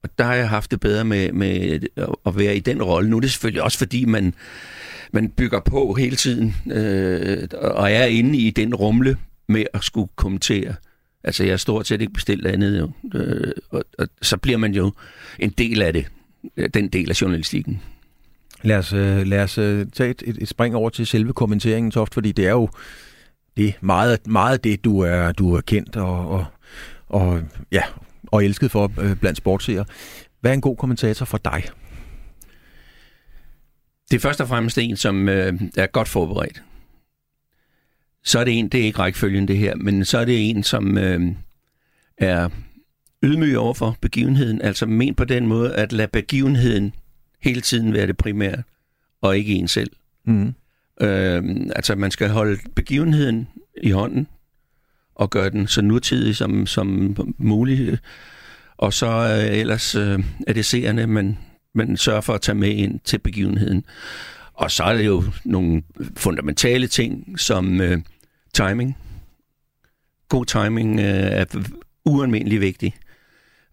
[0.04, 1.80] Og der har jeg haft det bedre med, med
[2.26, 3.10] at være i den rolle.
[3.10, 4.34] Nu er det selvfølgelig også, fordi man,
[5.14, 9.18] man bygger på hele tiden, øh, og er inde i den rumle
[9.48, 10.76] med at skulle kommentere.
[11.24, 12.92] Altså, jeg har stort set ikke bestilt andet, jo.
[13.20, 14.92] Øh, og, og så bliver man jo
[15.40, 16.06] en del af det,
[16.74, 17.82] den del af journalistikken.
[18.64, 22.14] Lad os, øh, lad os øh, tage et, et, spring over til selve kommenteringen, Toft,
[22.14, 22.70] fordi det er jo
[23.58, 26.46] det meget, meget det, du er, du er kendt og, og,
[27.10, 27.84] og ja,
[28.28, 29.86] og elsket for øh, blandt sportsseere.
[30.42, 31.64] Hvad er en god kommentator for dig?
[34.12, 36.64] Det er først og fremmest en, som øh, er godt forberedt.
[38.24, 40.64] Så er det en, det er ikke rækkefølgen det her, men så er det en,
[40.64, 41.22] som øh,
[42.18, 42.50] er
[43.24, 46.94] ydmyg over for begivenheden, altså men på den måde at lade begivenheden
[47.44, 48.64] hele tiden være det primære,
[49.22, 49.92] og ikke en selv.
[50.26, 50.54] Mm.
[51.02, 51.44] Øh,
[51.76, 53.48] altså man skal holde begivenheden
[53.84, 54.28] i hånden,
[55.16, 58.02] og gøre den så nutidig som, som muligt.
[58.78, 61.38] Og så øh, ellers øh, er det seerne, man,
[61.74, 63.86] man sørger for at tage med ind til begivenheden.
[64.54, 65.84] Og så er det jo nogle
[66.18, 68.02] fundamentale ting, som øh,
[68.54, 68.98] timing.
[70.30, 71.46] God timing øh, er
[72.06, 72.94] ualmindelig vigtig.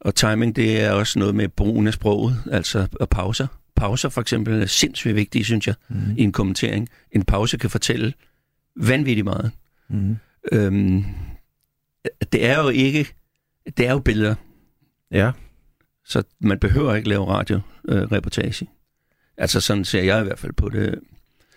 [0.00, 3.46] Og timing, det er også noget med brugen af sproget, altså og pauser.
[3.76, 5.96] Pauser for eksempel er sindssygt vigtige, synes jeg, mm.
[6.16, 6.88] i en kommentering.
[7.12, 8.12] En pause kan fortælle
[8.76, 9.52] vanvittigt meget.
[9.88, 10.16] Mm.
[10.52, 11.04] Øhm,
[12.32, 13.14] det er jo ikke,
[13.76, 14.34] det er jo billeder.
[15.10, 15.32] Ja.
[16.04, 18.66] Så man behøver ikke lave radioreportage.
[18.66, 18.74] Øh,
[19.36, 21.00] altså sådan ser jeg i hvert fald på det.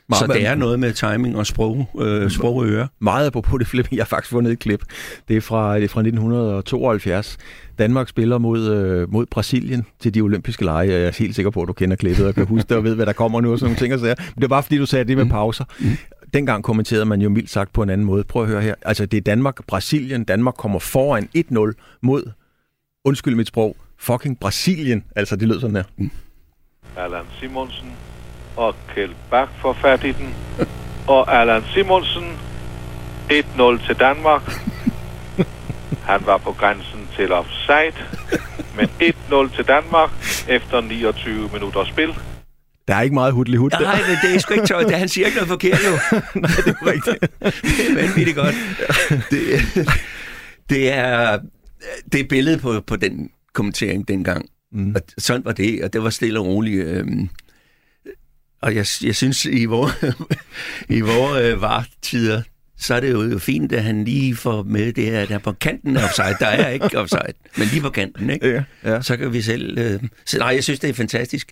[0.09, 2.87] Meget, så det er noget med timing og sprog, øh, sprog og øre.
[2.99, 3.95] Meget på det, Flemming.
[3.95, 4.83] Jeg har faktisk fundet et klip.
[5.27, 7.37] Det er fra, det er fra 1972.
[7.79, 10.91] Danmark spiller mod, øh, mod Brasilien til de olympiske lege.
[10.91, 12.95] Jeg er helt sikker på, at du kender klippet og kan huske det og ved,
[12.95, 13.93] hvad der kommer nu og sådan nogle ting.
[13.93, 15.31] Og så Men det var bare fordi, du sagde det med mm.
[15.31, 15.65] pauser.
[15.79, 15.97] Mm
[16.33, 18.23] dengang kommenterede man jo mildt sagt på en anden måde.
[18.23, 18.75] Prøv at høre her.
[18.81, 20.23] Altså, det er Danmark-Brasilien.
[20.23, 22.31] Danmark kommer foran 1-0 mod,
[23.05, 25.03] undskyld mit sprog, fucking Brasilien.
[25.15, 25.83] Altså, det lød sådan her.
[25.97, 26.11] Mm.
[26.97, 27.87] Allan Simonsen
[28.55, 30.35] og Kjeld Bak får fat i den.
[31.07, 32.37] Og Allan Simonsen
[33.31, 34.41] 1-0 til Danmark.
[36.03, 38.05] Han var på grænsen til offside.
[38.77, 40.09] Men 1-0 til Danmark
[40.47, 42.09] efter 29 minutter spil.
[42.87, 44.83] Der er ikke meget hudlig hud Nej, men det er sgu ikke tøj.
[44.89, 45.91] Han siger ikke noget forkert, jo.
[46.41, 47.19] Nej, det er rigtigt.
[47.77, 48.55] det er vanvittigt godt.
[49.31, 49.61] Det,
[50.69, 51.39] det er
[52.11, 54.45] det er billedet på, på den kommentering dengang.
[54.71, 54.95] Mm.
[54.95, 56.85] Og sådan var det, og det var stille og roligt.
[56.85, 57.29] Øhm,
[58.63, 59.93] og jeg, jeg synes, i vores,
[60.89, 62.41] i vores øh, vartider,
[62.77, 65.51] så er det jo fint, at han lige får med det her, der er på
[65.51, 66.35] kanten af offside.
[66.39, 68.47] Der er ikke offside, men lige på kanten, ikke?
[68.49, 69.01] Ja, ja.
[69.01, 69.77] Så kan vi selv...
[69.77, 71.51] Øh, så, nej, jeg synes, det er fantastisk.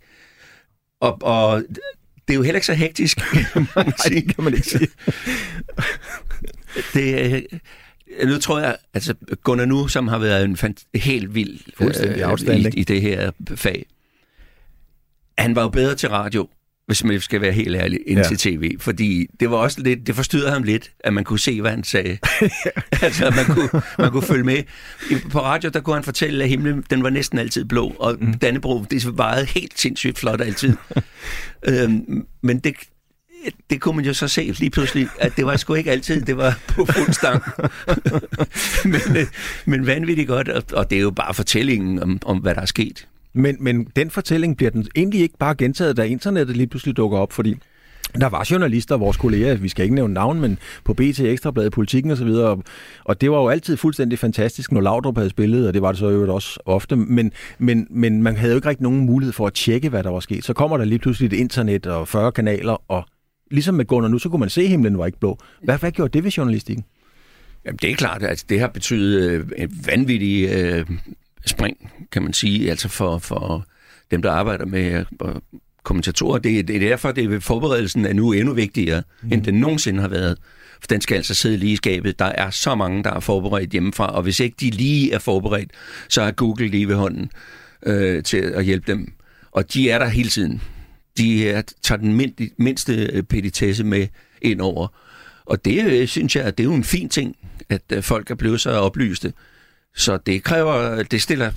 [1.02, 1.64] Og, og
[2.28, 3.18] det er jo heller ikke så hektisk,
[3.56, 4.16] må man sige.
[4.16, 4.88] Nej, det kan man ikke sige.
[6.94, 7.34] det,
[8.20, 12.58] øh, nu tror jeg, altså Gunnar Nu, som har været en fant- helt vild øh,
[12.58, 13.86] i, i det her fag,
[15.38, 16.50] han var jo bedre til radio,
[16.92, 18.24] hvis man skal være helt ærlig, ind ja.
[18.24, 18.80] til tv.
[18.80, 21.84] Fordi det var også lidt, det forstyrrede ham lidt, at man kunne se, hvad han
[21.84, 22.18] sagde.
[23.02, 24.64] altså, man kunne, man kunne følge med.
[25.30, 28.34] På radio, der kunne han fortælle, at himlen, den var næsten altid blå, og mm.
[28.34, 30.78] Dannebro, det varede helt sindssygt flot altid.
[31.68, 32.76] øhm, men det,
[33.70, 36.38] det kunne man jo så se lige pludselig, at det var sgu ikke altid, det
[36.38, 37.44] var på fuld stang.
[38.94, 39.28] men, øh,
[39.66, 42.66] men vanvittigt godt, og, og det er jo bare fortællingen om, om, hvad der er
[42.66, 43.08] sket.
[43.34, 47.18] Men, men den fortælling bliver den egentlig ikke bare gentaget, da internettet lige pludselig dukker
[47.18, 47.56] op, fordi
[48.20, 52.12] der var journalister, vores kolleger, vi skal ikke nævne navn, men på BT, Ekstrabladet, Politikken
[52.12, 52.64] osv., og,
[53.04, 56.00] og det var jo altid fuldstændig fantastisk, når Laudrup havde spillet, og det var det
[56.00, 59.48] så jo også ofte, men, men, men man havde jo ikke rigtig nogen mulighed for
[59.48, 60.44] at tjekke, hvad der var sket.
[60.44, 63.06] Så kommer der lige pludselig et internet og 40 kanaler, og
[63.52, 65.38] ligesom med Gunnar nu, så kunne man se, at himlen var ikke blå.
[65.64, 66.86] Hvad, hvad gjorde det ved journalistikken?
[67.66, 70.86] Jamen, det er klart, at altså, det har betydet øh, en vanvittig øh,
[71.46, 73.66] spring, kan man sige, altså for, for
[74.12, 75.36] dem, der arbejder med øh,
[75.84, 76.40] kommentatorer.
[76.40, 79.32] Det, det er derfor, det er forberedelsen er nu endnu vigtigere, mm.
[79.32, 80.38] end den nogensinde har været.
[80.82, 82.20] For den skal altså sidde lige i skabet.
[82.20, 85.72] Der er så mange, der er forberedt hjemmefra, og hvis ikke de lige er forberedt,
[86.10, 87.32] så er Google lige ved hånden
[87.86, 89.14] øh, til at hjælpe dem.
[89.52, 90.62] Og de er der hele tiden.
[91.18, 94.08] De er, tager den mindste øh, petitesse med
[94.42, 94.88] ind over.
[95.46, 97.36] Og det øh, synes jeg, det er jo en fin ting,
[97.70, 99.34] at folk er blevet så oplyste.
[99.96, 101.52] Så det kræver, det stiller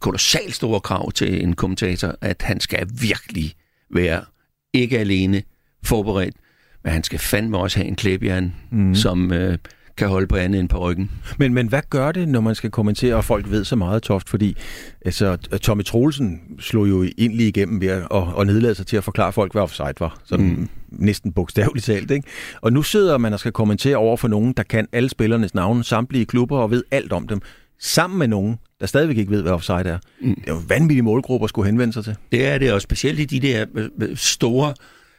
[0.00, 3.54] kolossalt store krav til en kommentator, at han skal virkelig
[3.90, 4.24] være
[4.72, 5.42] ikke alene
[5.82, 6.36] forberedt,
[6.84, 8.94] men han skal fandme også have en klæbjern, mm.
[8.94, 9.58] som øh,
[9.96, 11.10] kan holde på andet end på ryggen.
[11.38, 14.28] Men, men hvad gør det, når man skal kommentere, og folk ved så meget toft?
[14.28, 14.56] Fordi
[15.04, 19.04] altså, Tommy Troelsen slog jo egentlig igennem ved at, og, og nedlade sig til at
[19.04, 20.20] forklare folk, hvad offside var.
[20.24, 20.68] Sådan mm.
[20.88, 22.10] næsten bogstaveligt talt.
[22.10, 22.28] Ikke?
[22.60, 25.84] Og nu sidder man og skal kommentere over for nogen, der kan alle spillernes navne,
[25.84, 27.40] samtlige klubber og ved alt om dem
[27.80, 29.98] sammen med nogen, der stadigvæk ikke ved, hvad offside er.
[30.20, 30.34] Mm.
[30.34, 32.16] Det er jo vanvittige målgrupper at skulle henvende sig til.
[32.32, 34.74] Det er det, og specielt i de der øh, øh, store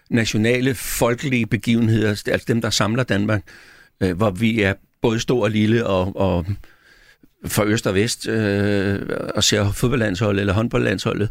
[0.10, 3.43] nationale, folkelige begivenheder, altså dem, der samler Danmark,
[4.02, 6.46] øh, hvor vi er både stor og lille og, og
[7.46, 9.00] fra øst og vest øh,
[9.36, 11.30] og ser fodboldlandsholdet eller håndboldlandsholdet,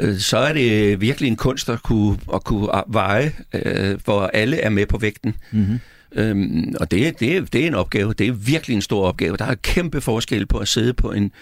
[0.00, 4.60] øh, så er det virkelig en kunst at kunne, at kunne veje, øh, hvor alle
[4.60, 5.34] er med på vægten.
[5.52, 5.78] Mm-hmm.
[6.12, 8.12] Øhm, og det, det, det er en opgave.
[8.12, 9.36] Det er virkelig en stor opgave.
[9.36, 11.32] Der er kæmpe forskel på at sidde på en,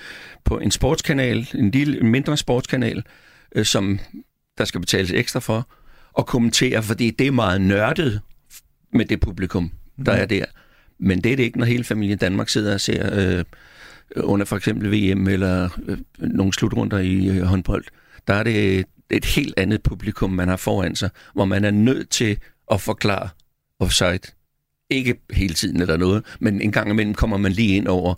[0.45, 3.03] på en sportskanal, en, lille, en mindre sportskanal,
[3.55, 3.99] øh, som
[4.59, 5.69] der skal betales ekstra for,
[6.13, 8.21] og kommentere, fordi det er meget nørdet
[8.93, 9.73] med det publikum,
[10.07, 10.21] der mm.
[10.21, 10.45] er der.
[10.99, 13.45] Men det er det ikke, når hele familien Danmark sidder og ser øh,
[14.17, 17.85] under for eksempel VM eller øh, nogle slutrunder i øh, håndbold.
[18.27, 22.11] Der er det et helt andet publikum, man har foran sig, hvor man er nødt
[22.11, 22.39] til
[22.71, 23.29] at forklare
[23.81, 24.19] offside
[24.91, 28.15] ikke hele tiden eller noget, men en gang imellem kommer man lige ind over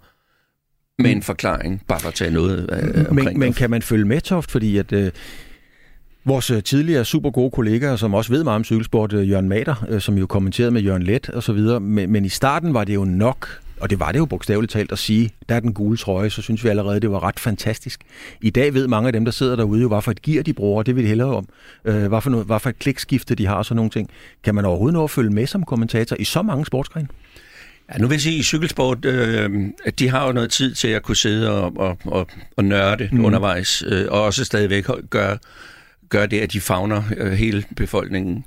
[0.98, 1.22] med en mm.
[1.22, 4.50] forklaring, bare for at tage noget øh, men, men kan man følge med, Toft?
[4.50, 4.92] Fordi at...
[4.92, 5.10] Øh
[6.24, 9.86] Vores øh, tidligere super gode kollegaer, som også ved meget om cykelsport, øh, Jørgen Mader,
[9.88, 12.84] øh, som jo kommenterede med Jørgen Let og så videre, men, men i starten var
[12.84, 15.74] det jo nok og det var det jo bogstaveligt talt at sige, der er den
[15.74, 18.00] gule trøje, så synes vi allerede, det var ret fantastisk.
[18.40, 20.52] I dag ved mange af dem, der sidder derude, jo, hvad for et gear de
[20.52, 21.48] bruger, det vil de hellere om.
[21.84, 24.10] Øh, hvad, for noget, hvad for et klikskifte de har, og sådan nogle ting.
[24.44, 27.08] Kan man overhovedet nå at følge med som kommentator i så mange sportsgrene?
[27.92, 29.50] Ja, nu vil jeg sige, at i cykelsport, øh,
[29.84, 33.08] at de har jo noget tid til at kunne sidde og, og, og, og nørde
[33.12, 33.24] mm.
[33.24, 35.38] undervejs, øh, og også stadigvæk gøre,
[36.08, 38.44] gøre det, at de fagner øh, hele befolkningen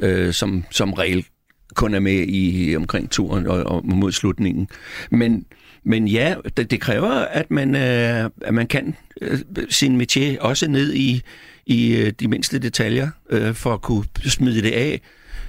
[0.00, 1.26] øh, som, som regel
[1.74, 4.68] kun er med i omkring turen og, og mod slutningen.
[5.10, 5.44] Men,
[5.82, 9.38] Men ja, det, det kræver, at man, øh, at man kan øh,
[9.70, 11.22] sin métier også ned i,
[11.66, 15.00] i øh, de mindste detaljer, øh, for at kunne smide det af.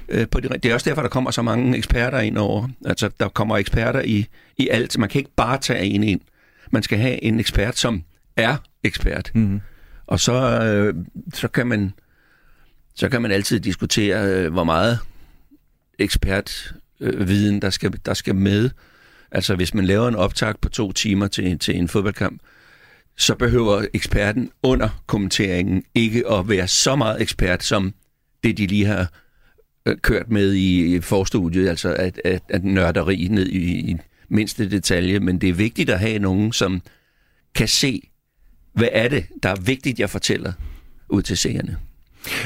[0.10, 2.68] Øh, på det, det er også derfor, der kommer så mange eksperter ind over.
[2.86, 4.28] Altså, der kommer eksperter i,
[4.58, 4.98] i alt.
[4.98, 6.22] Man kan ikke bare tage en ind.
[6.72, 8.04] Man skal have en ekspert, som
[8.38, 9.32] er ekspert.
[9.36, 9.62] Mm.
[10.08, 10.96] Og så, øh,
[11.34, 11.94] så, kan man,
[12.96, 15.00] så kan man altid diskutere, øh, hvor meget
[16.00, 18.70] ekspertviden, øh, der, skal, der skal med.
[19.32, 22.42] Altså hvis man laver en optag på to timer til, til en fodboldkamp,
[23.18, 27.94] så behøver eksperten under kommenteringen ikke at være så meget ekspert, som
[28.44, 29.12] det de lige har
[29.86, 33.98] øh, kørt med i forstudiet, altså at, at, at nørderi ned i, i
[34.30, 36.82] mindste detalje, men det er vigtigt at have nogen, som
[37.56, 38.10] kan se,
[38.74, 40.54] hvad er det, der er vigtigt, jeg fortæller
[41.10, 41.78] ud til seerne.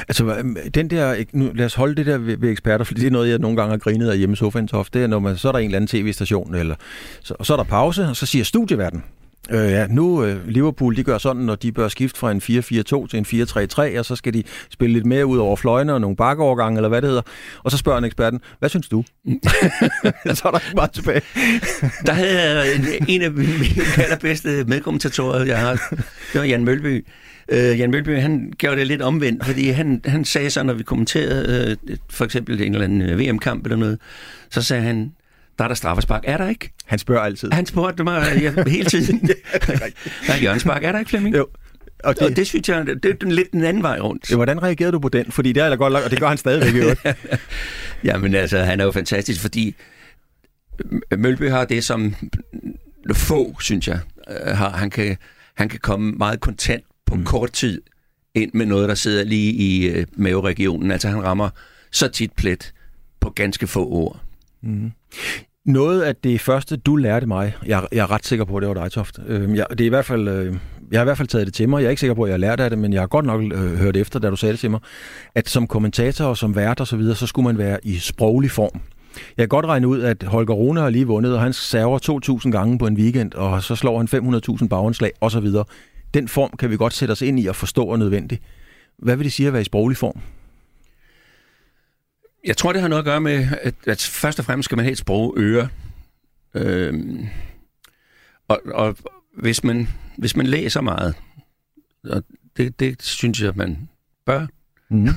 [0.07, 3.11] Altså, den der, nu, lad os holde det der ved, ved eksperter, for det er
[3.11, 5.19] noget, jeg nogle gange har grinet af hjemme i sofaen så ofte, det er, når
[5.19, 6.75] man, så er der en eller anden tv-station, eller,
[7.21, 9.03] så, og så er der pause, og så siger studieverden,
[9.51, 13.07] Øh, ja, nu øh, Liverpool, de gør sådan, når de bør skifte fra en 4-4-2
[13.07, 13.25] til en
[13.95, 16.89] 4-3-3, og så skal de spille lidt mere ud over fløjene og nogle bakkeovergange, eller
[16.89, 17.21] hvad det hedder.
[17.63, 19.03] Og så spørger en eksperten, hvad synes du?
[20.35, 21.21] så er der ikke meget tilbage.
[22.05, 25.71] der havde jeg en, en af mine allerbedste medkommentatorer, jeg har,
[26.33, 27.05] det var Jan Mølby.
[27.49, 30.83] Øh, Jan Mølby, han gjorde det lidt omvendt, fordi han, han sagde så, når vi
[30.83, 33.99] kommenterede øh, for eksempel en eller anden øh, VM-kamp eller noget,
[34.49, 35.11] så sagde han,
[35.57, 36.21] der er der straffespark.
[36.23, 36.73] Er der ikke?
[36.85, 37.51] Han spørger altid.
[37.51, 39.19] Han spurgte mig ja, hele tiden.
[40.27, 40.83] der er hjørnespark.
[40.83, 41.35] Er der ikke, Flemming?
[41.35, 41.47] Jo.
[42.03, 44.31] Og det, og det synes jeg, det er lidt den anden vej rundt.
[44.31, 45.31] Ja, hvordan reagerede du på den?
[45.31, 47.01] Fordi det er da godt og det gør han stadigvæk i øvrigt.
[48.03, 49.75] ja, men altså, han er jo fantastisk, fordi
[51.17, 52.15] Mølby har det, som
[53.13, 54.69] få, synes jeg, øh, har.
[54.69, 55.17] Han kan,
[55.53, 57.25] han kan komme meget kontant på mm.
[57.25, 57.81] kort tid
[58.35, 60.91] ind med noget, der sidder lige i øh, maveregionen.
[60.91, 61.49] Altså, han rammer
[61.91, 62.73] så tit plet
[63.19, 64.19] på ganske få ord.
[64.61, 64.91] Mm.
[65.65, 68.67] Noget af det første, du lærte mig, jeg, jeg er ret sikker på, at det
[68.69, 69.19] var dig, Toft.
[69.27, 70.55] Øh, jeg, det er i hvert fald, øh,
[70.91, 71.79] jeg har i hvert fald taget det til mig.
[71.79, 73.25] Jeg er ikke sikker på, at jeg har lært af det, men jeg har godt
[73.25, 74.79] nok øh, hørt efter, da du sagde det til mig,
[75.35, 78.51] at som kommentator og som vært og så videre, så skulle man være i sproglig
[78.51, 78.81] form.
[79.37, 82.51] Jeg kan godt regne ud, at Holger Rune har lige vundet, og han server 2.000
[82.51, 85.47] gange på en weekend, og så slår han 500.000 bagindslag osv.
[86.13, 88.39] Den form kan vi godt sætte os ind i og forstå er nødvendig.
[88.97, 90.21] Hvad vil det sige at være i sproglig form?
[92.45, 94.85] Jeg tror, det har noget at gøre med, at, at først og fremmest skal man
[94.85, 95.69] have et sprog øre.
[96.53, 97.27] Øhm,
[98.47, 98.97] og, og
[99.37, 101.15] hvis, man, hvis man læser meget,
[102.03, 102.23] og
[102.57, 103.89] det, det synes jeg, man
[104.25, 104.47] bør,
[104.89, 105.09] mm.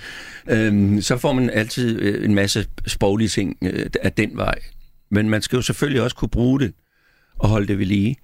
[0.54, 4.58] øhm, så får man altid øh, en masse sproglige ting øh, af den vej.
[5.10, 6.72] Men man skal jo selvfølgelig også kunne bruge det
[7.38, 8.16] og holde det ved lige.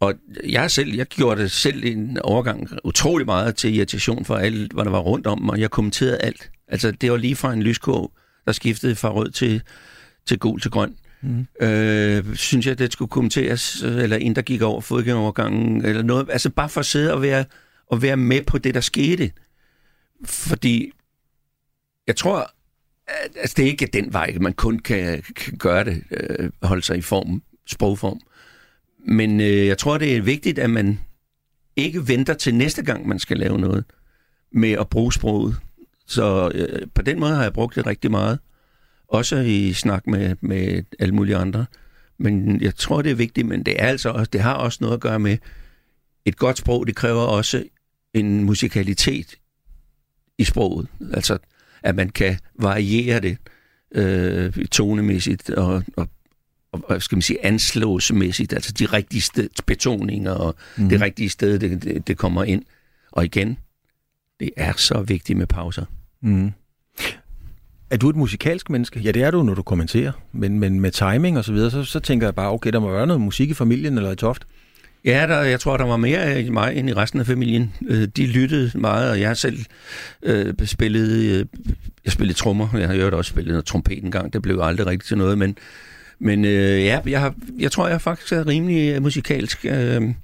[0.00, 0.14] Og
[0.46, 4.84] jeg selv, jeg gjorde det selv en overgang utrolig meget til irritation for alt, hvad
[4.84, 6.50] der var rundt om og Jeg kommenterede alt.
[6.68, 8.12] Altså, det var lige fra en lyskog,
[8.46, 9.62] der skiftede fra rød til,
[10.26, 10.96] til gul til grøn.
[11.22, 11.46] Mm.
[11.60, 16.28] Øh, synes jeg, det skulle kommenteres, eller en, der gik over fodgængovergangen, eller noget.
[16.30, 17.44] Altså, bare for at sidde og være,
[17.86, 19.30] og være med på det, der skete.
[20.24, 20.92] Fordi
[22.06, 22.50] jeg tror,
[23.06, 26.82] at altså, det er ikke den vej, man kun kan, kan gøre det, øh, holde
[26.82, 28.20] sig i form, sprogform.
[29.06, 31.00] Men øh, jeg tror, det er vigtigt, at man
[31.76, 33.84] ikke venter til næste gang, man skal lave noget
[34.52, 35.56] med at bruge sproget.
[36.08, 38.38] Så øh, på den måde har jeg brugt det rigtig meget.
[39.08, 41.66] Også i snak med, med alle mulige andre.
[42.18, 44.94] Men jeg tror, det er vigtigt, men det, er altså også, det har også noget
[44.94, 45.38] at gøre med,
[46.24, 47.64] et godt sprog, det kræver også
[48.14, 49.34] en musikalitet
[50.38, 50.88] i sproget.
[51.12, 51.38] Altså,
[51.82, 53.36] at man kan variere det
[53.92, 56.08] øh, tonemæssigt og, og
[56.72, 60.88] og, skal man sige, anslåsmæssigt, altså de rigtige sted, betoninger og mm.
[60.88, 62.64] det rigtige sted, det, det, det kommer ind.
[63.10, 63.58] Og igen,
[64.40, 65.84] det er så vigtigt med pauser.
[66.22, 66.52] Mm.
[67.90, 69.00] Er du et musikalsk menneske?
[69.00, 70.12] Ja, det er du, når du kommenterer.
[70.32, 72.92] Men, men med timing og så videre, så, så tænker jeg bare, okay, der må
[72.92, 74.46] være noget musik i familien eller i Toft.
[75.04, 77.74] Ja, der, jeg tror, der var mere i mig end i resten af familien.
[77.88, 79.58] Øh, de lyttede meget, og jeg selv
[80.22, 81.46] øh, spillede, øh,
[82.04, 82.68] jeg spillede trommer.
[82.78, 84.32] Jeg har jo også spillet noget trompet en gang.
[84.32, 85.58] Det blev aldrig rigtigt til noget, men,
[86.18, 89.64] men øh, ja, jeg, har, jeg tror, jeg faktisk er rimelig musikalsk.
[89.64, 90.14] Øh, jeg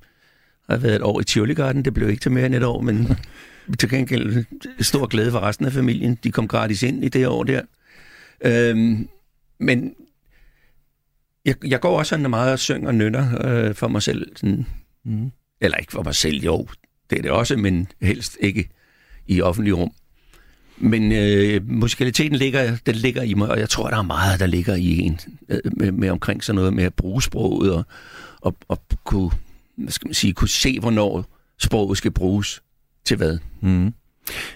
[0.70, 1.84] har været et år i Tivoli Garden.
[1.84, 2.96] Det blev ikke til mere end et år, men
[3.78, 4.44] til gengæld
[4.80, 6.18] stor glæde for resten af familien.
[6.24, 7.62] De kom gratis ind i det år der.
[8.40, 8.98] Øh,
[9.58, 9.94] men
[11.44, 14.36] jeg, jeg går også sådan meget og synger og nynner øh, for mig selv.
[14.36, 14.66] Sådan,
[15.04, 15.30] mm.
[15.60, 16.66] Eller ikke for mig selv, jo.
[17.10, 18.68] Det er det også, men helst ikke
[19.26, 19.92] i offentlig rum.
[20.78, 24.46] Men øh, musikaliteten ligger, den ligger i mig, og jeg tror, der er meget, der
[24.46, 27.84] ligger i en øh, med, med omkring sådan noget med at bruge sproget og,
[28.40, 29.30] og, og kunne,
[29.76, 31.24] hvad skal man sige, kunne se, hvornår
[31.58, 32.62] sproget skal bruges
[33.04, 33.38] til hvad.
[33.60, 33.94] Mm.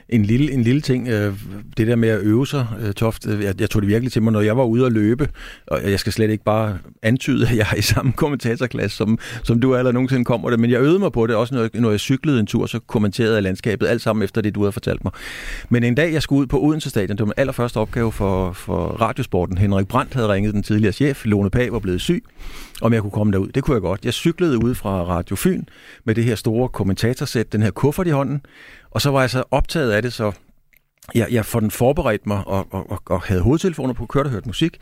[0.09, 1.35] En lille, en lille ting, øh,
[1.77, 4.23] det der med at øve sig, øh, Toft, øh, jeg, jeg tog det virkelig til
[4.23, 5.29] mig, når jeg var ude at løbe,
[5.67, 9.61] og jeg skal slet ikke bare antyde, at jeg er i samme kommentatorklasse, som, som
[9.61, 11.91] du eller nogensinde kommer det, men jeg øvede mig på det, også når jeg, når
[11.91, 15.05] jeg cyklede en tur, så kommenterede jeg landskabet, alt sammen efter det, du havde fortalt
[15.05, 15.13] mig.
[15.69, 18.53] Men en dag, jeg skulle ud på Odense Stadion, det var min allerførste opgave for,
[18.53, 19.59] for Radiosporten.
[19.59, 22.25] Henrik Brandt havde ringet den tidligere chef, Lone Pag var blevet syg,
[22.81, 23.49] om jeg kunne komme derud.
[23.49, 24.05] Det kunne jeg godt.
[24.05, 25.65] Jeg cyklede ud fra Radio Fyn
[26.05, 28.41] med det her store kommentatorsæt, den her kuffert i hånden,
[28.99, 30.33] og så var jeg så optaget af det, så
[31.15, 34.31] jeg, jeg får den forberedt mig og, og, og, og havde hovedtelefoner på, kørte og
[34.31, 34.77] hørte musik.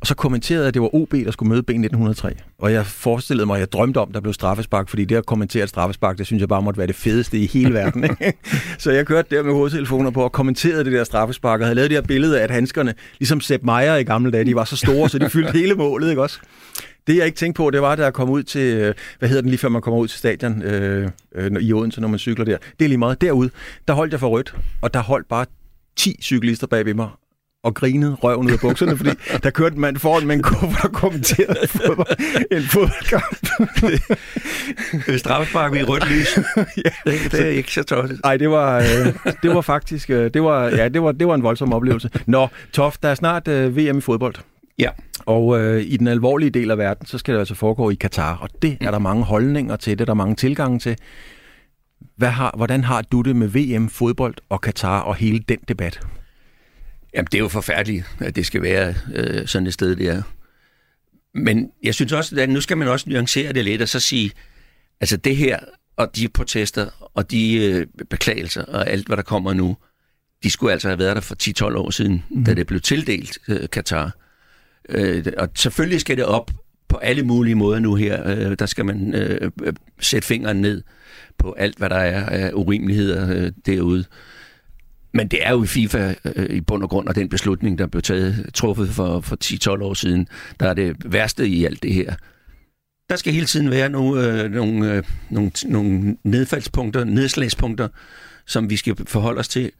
[0.00, 2.30] Og så kommenterede jeg, at det var OB, der skulle møde B1903.
[2.58, 5.62] Og jeg forestillede mig, at jeg drømte om, der blev straffespark, fordi det at kommentere
[5.62, 8.04] et straffespark, det synes jeg bare måtte være det fedeste i hele verden.
[8.04, 8.32] Ikke?
[8.78, 11.90] så jeg kørte der med hovedtelefoner på og kommenterede det der straffespark, og havde lavet
[11.90, 14.76] det her billede af, at handskerne, ligesom Sepp Meier i gamle dage, de var så
[14.76, 16.40] store, så de fyldte hele målet, ikke også?
[17.06, 19.42] Det jeg ikke tænkte på, det var, da jeg kom ud til, øh, hvad hedder
[19.42, 22.44] den lige før man kommer ud til stadion øh, øh, i Odense, når man cykler
[22.44, 22.58] der.
[22.78, 23.20] Det er lige meget.
[23.20, 23.50] Derude,
[23.88, 25.46] der holdt jeg for rødt, og der holdt bare
[25.96, 27.08] 10 cyklister bag ved mig
[27.64, 29.10] og grinede røven ud af bukserne, fordi
[29.42, 32.06] der kørte en mand foran med en kuffert og kommenterede fodbold,
[32.50, 33.36] en fodboldkamp.
[35.20, 36.38] Straffespark i rødt lys.
[36.84, 38.20] ja, det, det er ikke så tosset.
[38.24, 41.34] Nej, det var, øh, det var faktisk øh, det var, ja, det var, det var
[41.34, 42.10] en voldsom oplevelse.
[42.26, 44.34] Nå, Tof, der er snart øh, VM i fodbold.
[44.80, 44.90] Ja.
[45.26, 48.36] Og øh, i den alvorlige del af verden, så skal det altså foregå i Katar,
[48.36, 50.96] og det er der mange holdninger til, det er der mange tilgange til.
[52.16, 56.00] Hvad har, hvordan har du det med VM, fodbold og Katar og hele den debat?
[57.14, 60.22] Jamen, det er jo forfærdeligt, at det skal være øh, sådan et sted, det er.
[61.34, 64.30] Men jeg synes også, at nu skal man også nuancere det lidt og så sige,
[65.00, 65.58] altså det her
[65.96, 69.76] og de protester og de øh, beklagelser og alt, hvad der kommer nu,
[70.42, 71.36] de skulle altså have været der for
[71.70, 72.44] 10-12 år siden, mm.
[72.44, 74.16] da det blev tildelt øh, Katar.
[74.90, 76.50] Øh, og selvfølgelig skal det op
[76.88, 78.30] på alle mulige måder nu her.
[78.30, 80.82] Øh, der skal man øh, øh, sætte fingeren ned
[81.38, 84.04] på alt, hvad der er af urimeligheder øh, derude.
[85.12, 87.86] Men det er jo i FIFA øh, i bund og grund, og den beslutning, der
[87.86, 89.36] blev taget, truffet for, for
[89.76, 90.28] 10-12 år siden,
[90.60, 92.14] der er det værste i alt det her.
[93.08, 97.88] Der skal hele tiden være nogle, øh, nogle, øh, nogle, nogle nedfaldspunkter, nedslagspunkter,
[98.46, 99.72] som vi skal forholde os til.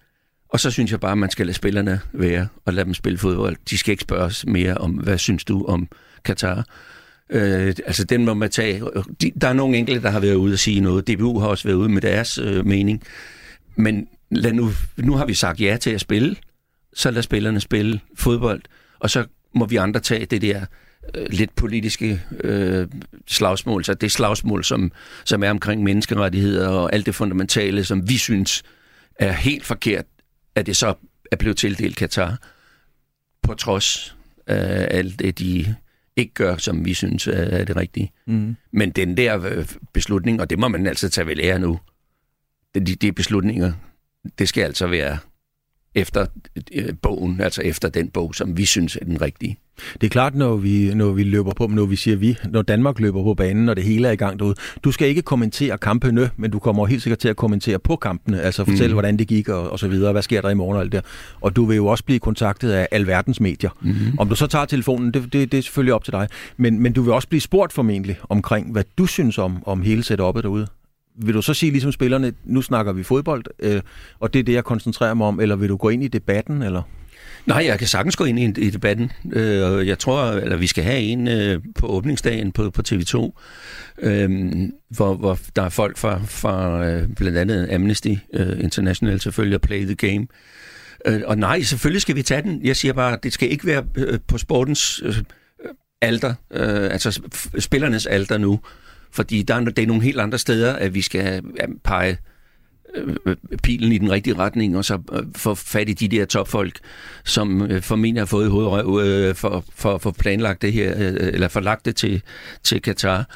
[0.52, 3.18] Og så synes jeg bare, at man skal lade spillerne være og lade dem spille
[3.18, 3.56] fodbold.
[3.70, 5.88] De skal ikke spørges mere om, hvad synes du om
[6.24, 6.64] Katar?
[7.30, 8.82] Øh, altså, den må man tage.
[9.20, 11.08] De, der er nogle enkelte, der har været ude og sige noget.
[11.08, 13.02] DBU har også været ude med deres øh, mening.
[13.76, 16.36] Men lad nu, nu har vi sagt ja til at spille,
[16.94, 18.62] så lad spillerne spille fodbold,
[18.98, 19.24] og så
[19.54, 20.64] må vi andre tage det der
[21.14, 22.88] øh, lidt politiske øh,
[23.26, 24.92] slagsmål, så det slagsmål, som,
[25.24, 28.62] som er omkring menneskerettigheder og alt det fundamentale, som vi synes
[29.18, 30.04] er helt forkert,
[30.60, 30.94] at det så
[31.32, 32.38] er blevet tildelt Katar,
[33.42, 35.74] på trods af alt det, de
[36.16, 38.12] ikke gør, som vi synes er det rigtige.
[38.26, 38.56] Mm.
[38.72, 41.80] Men den der øh, beslutning, og det må man altså tage ved lære nu,
[42.74, 43.72] de, de beslutninger,
[44.38, 45.18] det skal altså være
[45.94, 46.26] efter
[46.74, 49.58] øh, bogen, altså efter den bog, som vi synes er den rigtige.
[50.00, 53.00] Det er klart, når vi, når vi løber på, når vi siger vi, når Danmark
[53.00, 54.54] løber på banen, og det hele er i gang derude.
[54.84, 58.40] Du skal ikke kommentere kampene, men du kommer helt sikkert til at kommentere på kampene,
[58.40, 58.92] altså fortælle, mm.
[58.92, 61.04] hvordan det gik og, og så videre, hvad sker der i morgen og alt det
[61.40, 63.70] Og du vil jo også blive kontaktet af alverdens medier.
[63.82, 63.94] Mm.
[64.18, 66.28] Om du så tager telefonen, det, det, det er selvfølgelig op til dig.
[66.56, 70.02] Men, men du vil også blive spurgt formentlig omkring, hvad du synes om, om hele
[70.02, 70.66] setupet derude
[71.26, 73.80] vil du så sige ligesom spillerne, nu snakker vi fodbold, øh,
[74.20, 76.62] og det er det, jeg koncentrerer mig om, eller vil du gå ind i debatten,
[76.62, 76.82] eller?
[77.46, 79.12] Nej, jeg kan sagtens gå ind i, i debatten.
[79.32, 83.40] Øh, jeg tror, eller vi skal have en øh, på åbningsdagen på, på TV2,
[83.98, 84.50] øh,
[84.88, 89.60] hvor, hvor der er folk fra, fra øh, blandt andet Amnesty øh, International selvfølgelig og
[89.60, 90.26] play the game.
[91.06, 92.60] Øh, og nej, selvfølgelig skal vi tage den.
[92.64, 95.16] Jeg siger bare, det skal ikke være øh, på sportens øh,
[96.02, 97.22] alter, øh, altså
[97.58, 98.60] spillernes alter nu.
[99.12, 101.42] Fordi der er, det er nogle helt andre steder, at vi skal
[101.84, 102.18] pege
[102.94, 106.78] øh, pilen i den rigtige retning, og så øh, få fat i de der topfolk,
[107.24, 111.96] som øh, formentlig har fået hovedrøv for, for, for planlagt det her, eller forlagt det
[111.96, 112.22] til,
[112.62, 113.28] til Katar.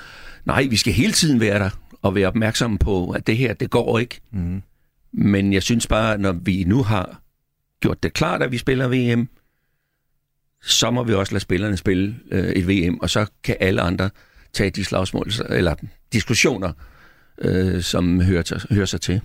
[0.45, 1.71] Nej, vi skal hele tiden være der
[2.03, 4.21] og være opmærksomme på, at det her, det går ikke.
[4.33, 4.63] Mm.
[5.13, 7.21] Men jeg synes bare, når vi nu har
[7.81, 9.29] gjort det klart, at vi spiller VM,
[10.63, 14.11] så må vi også lade spillerne spille øh, et VM, og så kan alle andre
[14.55, 15.75] tage de slagsmål, eller
[16.13, 16.73] diskussioner,
[17.39, 19.21] øh, som hører, til, hører sig til.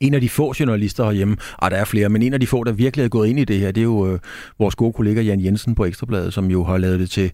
[0.00, 2.64] En af de få journalister herhjemme, ah, der er flere, men en af de få,
[2.64, 4.18] der virkelig er gået ind i det her, det er jo øh,
[4.58, 7.30] vores gode kollega Jan Jensen på Ekstrabladet, som jo har lavet det til,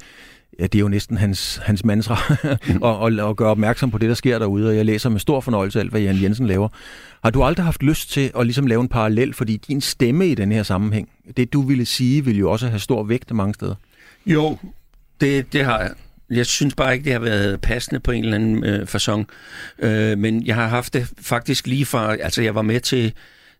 [0.59, 2.19] ja, det er jo næsten hans, hans mantra,
[2.89, 5.41] og, og, og gøre opmærksom på det, der sker derude, og jeg læser med stor
[5.41, 6.69] fornøjelse alt, hvad Jan Jensen laver.
[7.23, 10.35] Har du aldrig haft lyst til at ligesom lave en parallel, fordi din stemme i
[10.35, 13.75] den her sammenhæng, det du ville sige, ville jo også have stor vægt mange steder?
[14.27, 14.59] Jo,
[15.21, 15.91] det, det har jeg.
[16.31, 19.25] Jeg synes bare ikke, det har været passende på en eller anden øh, façon.
[19.87, 22.17] Øh, men jeg har haft det faktisk lige fra...
[22.17, 23.13] Altså, jeg var med til,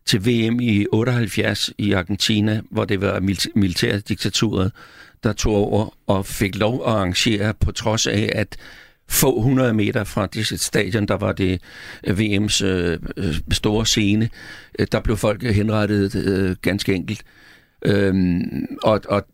[0.05, 4.71] til VM i 78 i Argentina, hvor det var mil- militærdiktaturet,
[5.23, 8.57] der tog over og fik lov at arrangere, på trods af, at
[9.09, 11.61] få 100 meter fra det stadion, der var det
[12.07, 14.29] øh, VM's øh, øh, store scene,
[14.79, 17.23] øh, der blev folk henrettet øh, ganske enkelt.
[17.85, 19.25] Øhm, og, og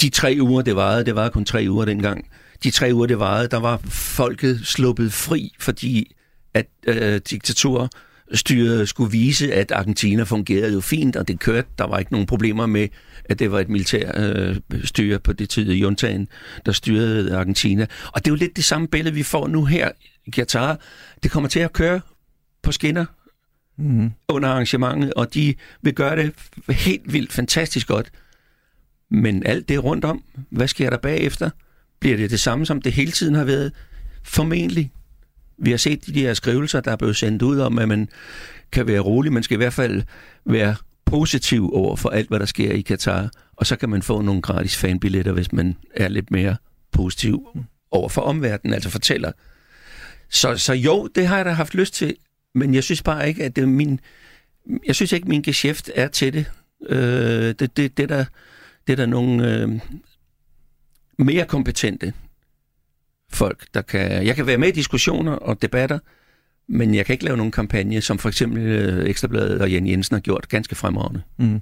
[0.00, 2.28] de tre uger, det varede, det var kun tre uger dengang,
[2.64, 6.14] de tre uger, det varede, der var folket sluppet fri, fordi
[6.54, 7.88] at øh, diktaturer
[8.34, 11.68] styret skulle vise, at Argentina fungerede jo fint, og det kørte.
[11.78, 12.88] Der var ikke nogen problemer med,
[13.24, 16.28] at det var et militær øh, styre på det tid, juntagen,
[16.66, 17.86] der styrede Argentina.
[18.12, 19.90] Og det er jo lidt det samme billede, vi får nu her
[20.26, 20.80] i Qatar.
[21.22, 22.00] Det kommer til at køre
[22.62, 23.04] på skinner
[23.76, 24.10] mm.
[24.28, 26.34] under arrangementet, og de vil gøre det
[26.68, 28.10] helt vildt fantastisk godt.
[29.10, 31.50] Men alt det rundt om, hvad sker der bagefter?
[32.00, 33.72] Bliver det det samme, som det hele tiden har været?
[34.24, 34.92] Formentlig.
[35.58, 38.08] Vi har set de her skrivelser, der er blevet sendt ud om, at man
[38.72, 39.32] kan være rolig.
[39.32, 40.02] Man skal i hvert fald
[40.44, 43.30] være positiv over for alt, hvad der sker i Katar.
[43.56, 46.56] Og så kan man få nogle gratis fanbilletter, hvis man er lidt mere
[46.92, 47.48] positiv
[47.90, 49.32] over for omverdenen, altså fortæller.
[50.30, 52.16] Så, så jo, det har jeg da haft lyst til,
[52.54, 54.00] men jeg synes bare ikke, at det er min...
[54.86, 56.46] Jeg synes ikke, min geschæft er til det.
[56.88, 58.24] Øh, det, det, det, der,
[58.86, 59.80] det er der nogle øh,
[61.18, 62.12] mere kompetente
[63.32, 64.26] folk, der kan...
[64.26, 65.98] Jeg kan være med i diskussioner og debatter,
[66.68, 70.14] men jeg kan ikke lave nogen kampagne, som for eksempel øh, Ekstrabladet og Jan Jensen
[70.14, 71.22] har gjort ganske fremragende.
[71.36, 71.60] Mm.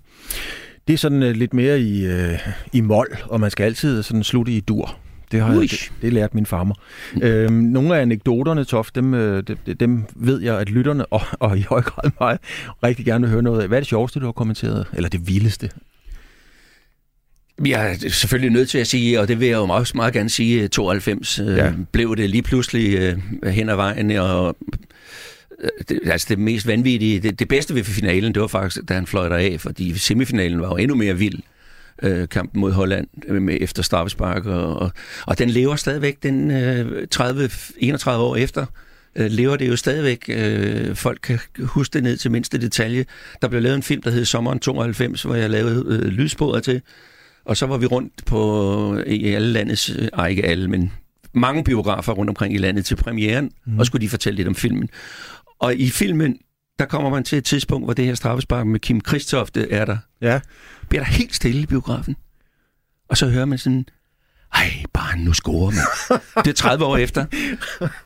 [0.87, 2.39] Det er sådan uh, lidt mere i, uh,
[2.73, 4.99] i mål, og man skal altid sådan slutte i dur.
[5.33, 6.75] Det har jeg, det, det lært min farmer.
[7.15, 7.23] Mm.
[7.23, 11.59] Øhm, nogle af anekdoterne, Tof, dem, øh, dem, dem ved jeg, at lytterne, og, og
[11.59, 12.39] i høj grad mig,
[12.83, 13.69] rigtig gerne vil høre noget af.
[13.69, 14.87] Hvad er det sjoveste, du har kommenteret?
[14.93, 15.71] Eller det vildeste?
[17.65, 20.31] Jeg er selvfølgelig nødt til at sige, og det vil jeg jo også meget gerne
[20.31, 21.73] sige, 92 øh, ja.
[21.93, 23.19] blev det lige pludselig øh,
[23.53, 24.57] hen ad vejen, og
[25.61, 28.95] øh, det, altså det mest vanvittige, det, det bedste ved finalen, det var faktisk, da
[28.95, 31.39] han fløj af, fordi semifinalen var jo endnu mere vild
[32.03, 34.91] øh, kampen mod Holland øh, med efter straffespark, og, og,
[35.27, 38.67] og den lever stadigvæk, den øh, 30-31 år efter,
[39.17, 40.25] øh, lever det jo stadigvæk.
[40.29, 43.05] Øh, folk kan huske det ned til mindste detalje.
[43.43, 46.83] Der blev lavet en film, der hed Sommeren 92, hvor jeg lavede øh, lydsporet til,
[47.47, 50.93] og så var vi rundt på i alle landets, ej ikke alle, men
[51.33, 53.79] mange biografer rundt omkring i landet til premieren, mm.
[53.79, 54.89] og skulle de fortælle lidt om filmen.
[55.59, 56.39] Og i filmen,
[56.79, 59.97] der kommer man til et tidspunkt, hvor det her straffespark med Kim Kristofte er der.
[60.21, 60.41] Ja.
[60.89, 62.17] Bliver der helt stille i biografen.
[63.09, 63.87] Og så hører man sådan,
[64.55, 66.21] ej, bare nu scorer man.
[66.45, 67.25] Det er 30 år efter.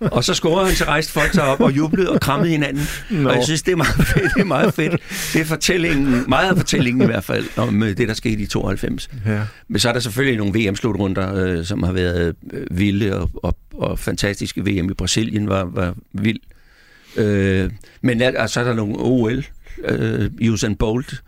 [0.01, 2.83] Og så scorer han, så rejste folk sig op og jublede og krammede hinanden.
[3.11, 3.29] No.
[3.29, 4.35] Og jeg synes, det er meget fedt.
[4.35, 4.93] Det er meget fedt.
[5.33, 8.47] Det er fortællingen, meget af fortællingen i hvert fald, om øh, det, der skete i
[8.47, 9.09] 92.
[9.27, 9.41] Ja.
[9.69, 13.57] Men så er der selvfølgelig nogle VM-slutrunder, øh, som har været øh, vilde og, og,
[13.75, 14.65] og fantastiske.
[14.65, 16.41] VM i Brasilien var, var vild.
[17.17, 17.71] Øh,
[18.03, 19.45] men er, så er der nogle OL.
[19.85, 21.23] Øh, Usain Bolt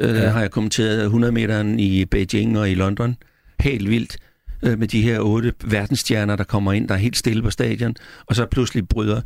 [0.00, 0.28] øh, ja.
[0.28, 3.16] har jeg kommenteret 100 meteren i Beijing og i London.
[3.60, 4.16] Helt vildt
[4.62, 7.94] øh, med de her otte verdensstjerner, der kommer ind, der er helt stille på stadion,
[8.26, 9.20] og så pludselig bryder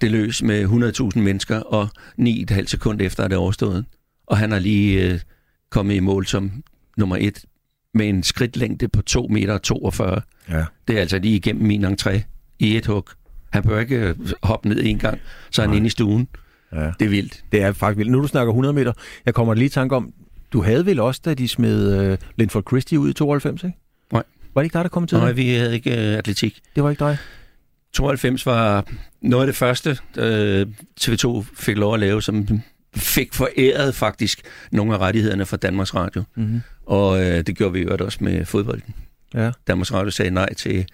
[0.00, 0.64] det løs med
[1.14, 1.88] 100.000 mennesker, og
[2.20, 3.84] 9,5 sekunder efter er det overstået.
[4.26, 5.20] Og han har lige øh,
[5.70, 6.52] kommet i mål som
[6.96, 7.44] nummer et
[7.94, 10.20] med en skridtlængde på 2 meter 42.
[10.50, 10.64] Ja.
[10.88, 12.20] Det er altså lige igennem min entré
[12.58, 13.08] i et hug.
[13.52, 15.18] Han bør ikke øh, hoppe ned en gang,
[15.50, 16.28] så er han inde i stuen.
[16.72, 16.90] Ja.
[16.98, 17.44] Det er vildt.
[17.52, 18.12] Det er faktisk vildt.
[18.12, 18.92] Nu du snakker 100 meter,
[19.26, 20.12] jeg kommer lige i tanke om,
[20.52, 23.78] du havde vel også, da de smed uh, Linford Christie ud i 92, ikke?
[24.54, 25.36] Var det ikke dig, der kom til Nej, det?
[25.36, 26.60] vi havde ikke uh, atletik.
[26.76, 27.18] Det var ikke dig?
[27.92, 28.86] 92 var
[29.22, 32.48] noget af det første, uh, TV2 fik lov at lave, som
[32.96, 34.40] fik foræret faktisk
[34.72, 36.22] nogle af rettighederne fra Danmarks Radio.
[36.36, 36.60] Mm-hmm.
[36.86, 38.94] Og uh, det gjorde vi jo også med fodbolden.
[39.34, 39.50] Ja.
[39.66, 40.86] Danmarks Radio sagde nej til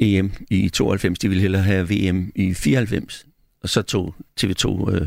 [0.00, 1.18] EM i 92.
[1.18, 3.26] De ville hellere have VM i 94.
[3.62, 4.98] Og så tog TV2 uh,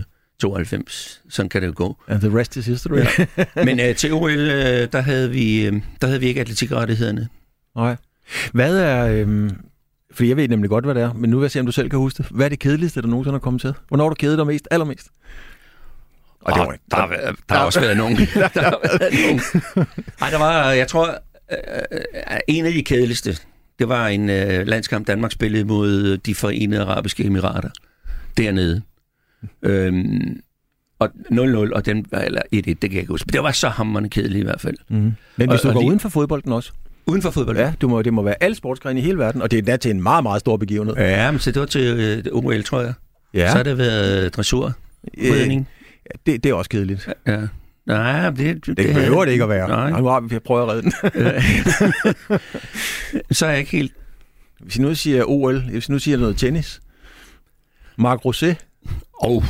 [0.41, 1.21] 92.
[1.29, 1.97] Sådan kan det jo gå.
[2.07, 2.97] And the rest is history.
[2.97, 3.45] ja.
[3.65, 4.37] Men uh, til OL, uh,
[4.91, 7.27] der, havde vi, uh, der havde vi ikke atletikrettighederne.
[7.75, 7.95] Nej.
[8.53, 9.07] Hvad er...
[9.07, 9.51] Øhm,
[10.11, 11.71] fordi jeg ved nemlig godt, hvad det er, men nu vil jeg se, om du
[11.71, 12.31] selv kan huske det.
[12.31, 13.73] Hvad er det kedeligste, der nogensinde har kommet til?
[13.87, 15.07] Hvornår du kedet dig mest, allermest?
[16.41, 18.15] Og det var, der, der, der, der har også været nogen.
[18.53, 19.39] der har været nogen.
[20.21, 21.07] Ej, der var, jeg tror,
[21.51, 21.57] øh,
[22.47, 23.37] en af de kedeligste,
[23.79, 27.69] det var en øh, landskamp, Danmark spillede mod de forenede arabiske emirater.
[28.37, 28.81] Dernede.
[29.61, 30.41] øhm,
[30.99, 33.27] og 0-0, og den, eller 1-1, det kan jeg ikke huske.
[33.33, 34.77] Det var så hammerende kedeligt i hvert fald.
[34.87, 35.13] Mm.
[35.35, 36.71] Men hvis du og, går og uden for fodbolden også?
[37.05, 37.57] Uden for fodbold?
[37.57, 39.91] Ja, du må, det må være alle sportsgrene i hele verden, og det er til
[39.91, 40.95] en meget, meget stor begivenhed.
[40.97, 42.93] Ja, men så det var til uh, OL, tror jeg.
[43.33, 43.49] Ja.
[43.49, 44.73] Så har det været uh, dressur.
[45.17, 45.59] Øh, ja,
[46.25, 47.09] det, det er også kedeligt.
[47.27, 47.41] Ja.
[47.85, 49.67] Nej, det, det, det behøver det ikke at være.
[49.67, 49.99] Nej.
[49.99, 50.91] Nu har vi prøvet at redde den.
[53.35, 53.93] så er jeg ikke helt...
[54.59, 56.81] Hvis I nu siger OL, hvis I nu siger noget tennis.
[57.97, 58.55] Marc Rosé.
[59.19, 59.43] Oh,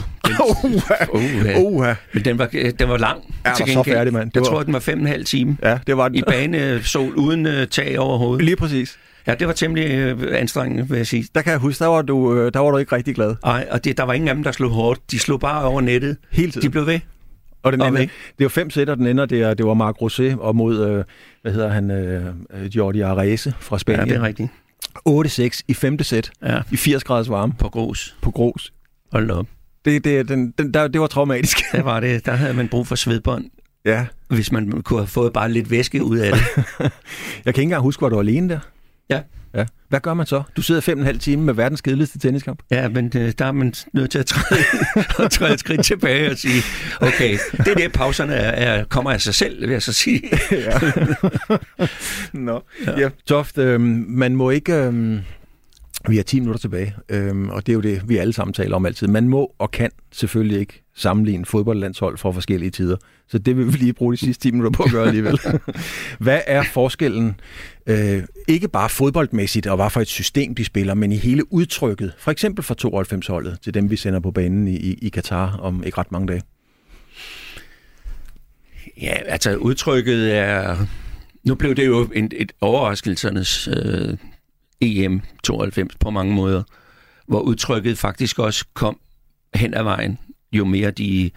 [0.63, 1.59] Uha.
[1.59, 1.93] Uha.
[2.13, 2.45] Men den var,
[2.79, 3.35] den var lang.
[3.43, 3.95] Er til der så gengæld.
[3.95, 4.29] færdig, mand?
[4.29, 5.57] Det Jeg var- tror, den var fem og en halv time.
[5.63, 6.17] Ja, det var den.
[6.17, 8.45] I banesol uden uh, tag over hovedet.
[8.45, 8.99] Lige præcis.
[9.27, 11.25] Ja, det var temmelig uh, anstrengende, vil jeg sige.
[11.35, 13.35] Der kan jeg huske, der var du, øh, der var du ikke rigtig glad.
[13.43, 15.11] Ej, og det, der var ingen af dem, der slog hårdt.
[15.11, 16.17] De slog bare over nettet.
[16.31, 16.61] Hele tiden.
[16.67, 16.99] De blev ved.
[17.63, 18.09] Og den ender, det
[18.39, 21.03] var fem sæt, og den ender, det, er, det var Marc Rosé og mod, øh,
[21.41, 24.09] hvad hedder han, øh, øh, Jordi Arese fra Ja, Spanien.
[24.09, 24.49] det er rigtigt.
[25.09, 28.15] 8-6 i femte sæt, Ja, i 80 graders varme på grus.
[28.21, 28.73] på grus.
[29.13, 29.47] Hold da op.
[29.85, 31.57] Det, det, den, den, der, det var traumatisk.
[31.71, 32.25] Der var det.
[32.25, 33.45] Der havde man brug for svedbånd,
[33.85, 34.05] ja.
[34.27, 36.43] hvis man kunne have fået bare lidt væske ud af det.
[37.45, 38.59] Jeg kan ikke engang huske, hvor du var alene der.
[39.09, 39.21] Ja.
[39.55, 39.65] ja.
[39.89, 40.43] Hvad gør man så?
[40.55, 42.59] Du sidder fem og en halv time med verdens kedeligste tenniskamp.
[42.71, 44.61] Ja, men øh, der er man nødt til at træde,
[45.25, 46.63] at træde et skridt tilbage og sige,
[47.01, 50.21] okay, det er det, pauserne er, er, kommer af sig selv, vil jeg så sige.
[50.51, 50.79] ja.
[52.33, 52.63] Nå.
[52.87, 52.99] Ja.
[52.99, 53.09] ja.
[53.25, 54.73] Toft, øh, man må ikke...
[54.73, 55.19] Øh,
[56.07, 58.75] vi har 10 minutter tilbage, øh, og det er jo det, vi alle sammen taler
[58.75, 59.07] om altid.
[59.07, 62.97] Man må og kan selvfølgelig ikke sammenligne fodboldlandshold fra forskellige tider.
[63.27, 65.39] Så det vil vi lige bruge de sidste 10 minutter på at gøre alligevel.
[66.19, 67.39] Hvad er forskellen,
[67.87, 72.13] øh, ikke bare fodboldmæssigt, og hvad for et system de spiller, men i hele udtrykket,
[72.17, 75.83] for eksempel fra 92-holdet, til dem vi sender på banen i, i, i Katar om
[75.83, 76.41] ikke ret mange dage?
[79.01, 80.77] Ja, altså udtrykket er...
[81.43, 84.17] Nu blev det jo en, et overraskelsernes øh,
[84.83, 86.63] EM 92 på mange måder,
[87.27, 88.99] hvor udtrykket faktisk også kom
[89.55, 90.17] hen ad vejen,
[90.53, 91.31] jo mere de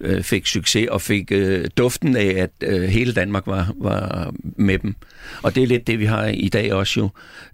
[0.00, 4.78] øh, fik succes og fik øh, duften af, at øh, hele Danmark var, var med
[4.78, 4.94] dem.
[5.42, 7.08] Og det er lidt det, vi har i dag også jo.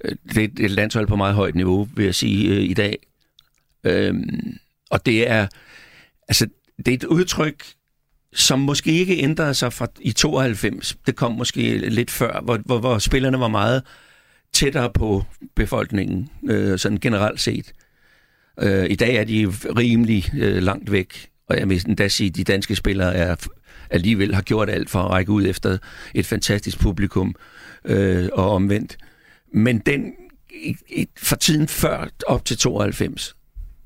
[0.04, 2.98] Øh, det er et landshold på meget højt niveau, vil jeg sige, øh, i dag.
[3.84, 4.58] Øhm,
[4.90, 5.46] og det er,
[6.28, 6.46] altså,
[6.78, 7.64] det er et udtryk,
[8.34, 10.96] som måske ikke ændrede sig fra i 92.
[11.06, 13.82] Det kom måske lidt før, hvor, hvor, hvor spillerne var meget
[14.54, 15.24] tættere på
[15.54, 17.72] befolkningen, øh, sådan generelt set.
[18.60, 19.46] Øh, I dag er de
[19.76, 23.36] rimelig øh, langt væk, og jeg vil endda sige, at de danske spillere er
[23.90, 25.78] alligevel har gjort alt for at række ud efter
[26.14, 27.34] et fantastisk publikum
[27.84, 28.96] øh, og omvendt.
[29.52, 30.12] Men den
[30.62, 33.36] i, i, for tiden før op til 92,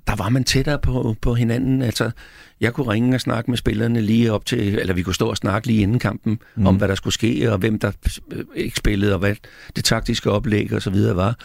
[0.09, 1.83] der var man tættere på, på hinanden.
[1.83, 2.11] Altså,
[2.61, 5.37] jeg kunne ringe og snakke med spillerne lige op til, eller vi kunne stå og
[5.37, 6.67] snakke lige inden kampen, mm.
[6.67, 7.93] om hvad der skulle ske, og hvem der
[8.33, 9.35] øh, ikke spillede, og hvad
[9.77, 11.37] det taktiske oplæg og så videre var.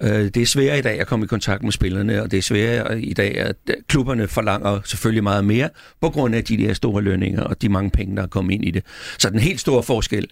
[0.00, 2.42] Øh, det er sværere i dag at komme i kontakt med spillerne, og det er
[2.42, 5.68] sværere i dag, at øh, klubberne forlanger selvfølgelig meget mere,
[6.00, 8.64] på grund af de der store lønninger og de mange penge, der er kommet ind
[8.64, 8.82] i det.
[9.18, 10.28] Så den helt store forskel,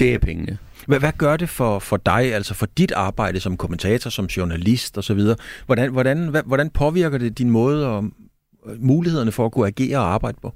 [0.00, 0.58] det er pengene.
[0.86, 4.98] Hvad, hvad gør det for, for dig, altså for dit arbejde som kommentator, som journalist
[4.98, 5.20] osv.?
[5.66, 8.04] Hvordan, hvordan, hvad, hvordan påvirker det din måde og
[8.66, 10.54] øh, mulighederne for at kunne agere og arbejde på?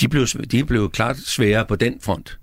[0.00, 2.38] De blev, de blev klart sværere på den front.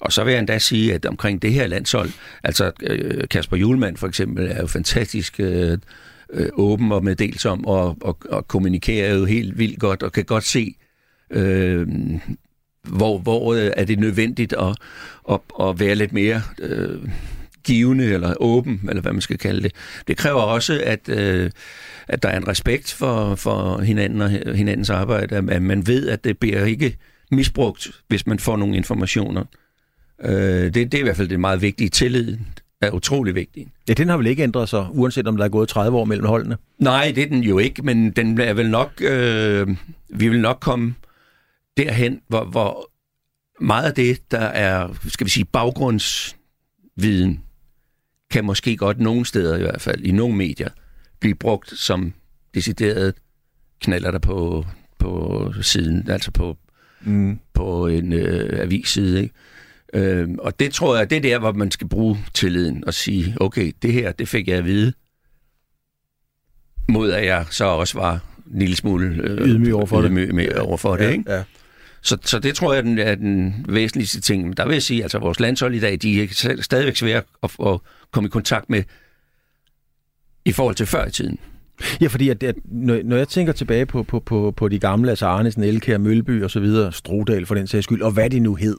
[0.00, 2.10] Og så vil jeg endda sige, at omkring det her landshold,
[2.42, 5.78] altså øh, Kasper Julemand for eksempel, er jo fantastisk øh,
[6.30, 10.44] øh, åben og meddelsom og, og, og kommunikerer jo helt vildt godt og kan godt
[10.44, 10.74] se,
[11.30, 11.86] øh,
[12.86, 14.76] hvor, hvor øh, er det nødvendigt at,
[15.30, 16.98] at, at være lidt mere øh,
[17.64, 19.72] givende eller åben, eller hvad man skal kalde det.
[20.08, 21.50] Det kræver også, at, øh,
[22.08, 26.24] at der er en respekt for, for hinanden og hinandens arbejde, at man ved, at
[26.24, 26.96] det bliver ikke
[27.30, 29.44] misbrugt, hvis man får nogle informationer.
[30.24, 31.88] Øh, det, det er i hvert fald det meget vigtige.
[31.88, 32.38] Tillid
[32.80, 33.66] er utrolig vigtig.
[33.88, 36.26] Ja, den har vel ikke ændret sig, uanset om der er gået 30 år mellem
[36.26, 36.56] holdene?
[36.78, 39.68] Nej, det er den jo ikke, men den er vel nok, øh,
[40.08, 40.94] vi vil nok komme
[41.76, 42.90] derhen, hvor, hvor
[43.64, 47.40] meget af det, der er, skal vi sige, baggrundsviden,
[48.30, 50.68] kan måske godt nogle steder i hvert fald, i nogle medier,
[51.20, 52.12] blive brugt som
[52.54, 53.14] decideret
[53.80, 54.66] knaller der på,
[54.98, 56.56] på siden, altså på,
[57.00, 57.38] Mm.
[57.54, 59.22] på en øh, avisside.
[59.22, 59.34] Ikke?
[59.94, 63.36] Øh, og det tror jeg, det er der, hvor man skal bruge tilliden og sige,
[63.40, 64.92] okay, det her, det fik jeg at vide,
[66.88, 68.20] mod at jeg så også var
[68.52, 70.10] en lille smule øh, Ydmyg overfor det.
[70.10, 71.10] ydmyg overfor det.
[71.12, 71.32] Ikke?
[71.32, 71.42] Ja.
[72.06, 74.44] Så, så det tror jeg den er den væsentligste ting.
[74.44, 77.50] Men der vil jeg sige, altså vores landshold i dag, de er stadigvæk svære at,
[77.66, 77.80] at
[78.10, 78.82] komme i kontakt med
[80.44, 81.38] i forhold til før i tiden.
[82.00, 85.10] Ja, fordi at, at, når, når jeg tænker tilbage på, på, på, på de gamle,
[85.10, 88.40] altså Arnesen, Elkær, Mølby og så videre, Strodal for den sags skyld, og hvad de
[88.40, 88.76] nu hed,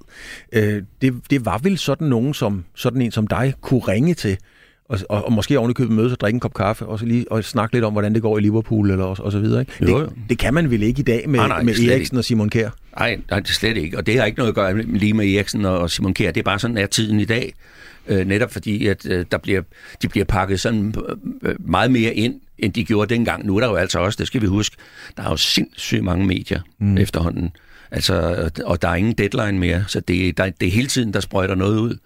[0.52, 4.38] øh, det, det var vel sådan nogen, som sådan en som dig kunne ringe til,
[4.90, 7.44] og, og, og måske ovenikøbet mødes og drikke en kop kaffe, og, så lige, og
[7.44, 9.62] snakke lidt om, hvordan det går i Liverpool, eller, og, og så videre.
[9.62, 9.74] Ikke?
[9.82, 10.06] Jo, jo.
[10.06, 12.50] Det, det kan man vel ikke i dag med, Nej, nej, med Eriksen og Simon
[12.50, 12.70] Kjær?
[13.00, 13.98] Nej, nej, det er slet ikke.
[13.98, 16.32] Og det har ikke noget at gøre lige med Eriksen og Simon Kjær.
[16.32, 17.54] Det er bare sådan, er tiden i dag.
[18.08, 19.62] Øh, netop fordi, at øh, der bliver,
[20.02, 20.96] de bliver pakket sådan
[21.44, 23.46] øh, meget mere ind, end de gjorde dengang.
[23.46, 24.76] Nu er der jo altså også, det skal vi huske,
[25.18, 26.98] der er jo sindssygt mange medier mm.
[26.98, 27.52] efterhånden.
[27.92, 31.20] Altså, og der er ingen deadline mere, så det, der, det er hele tiden, der
[31.20, 31.98] sprøjter noget ud.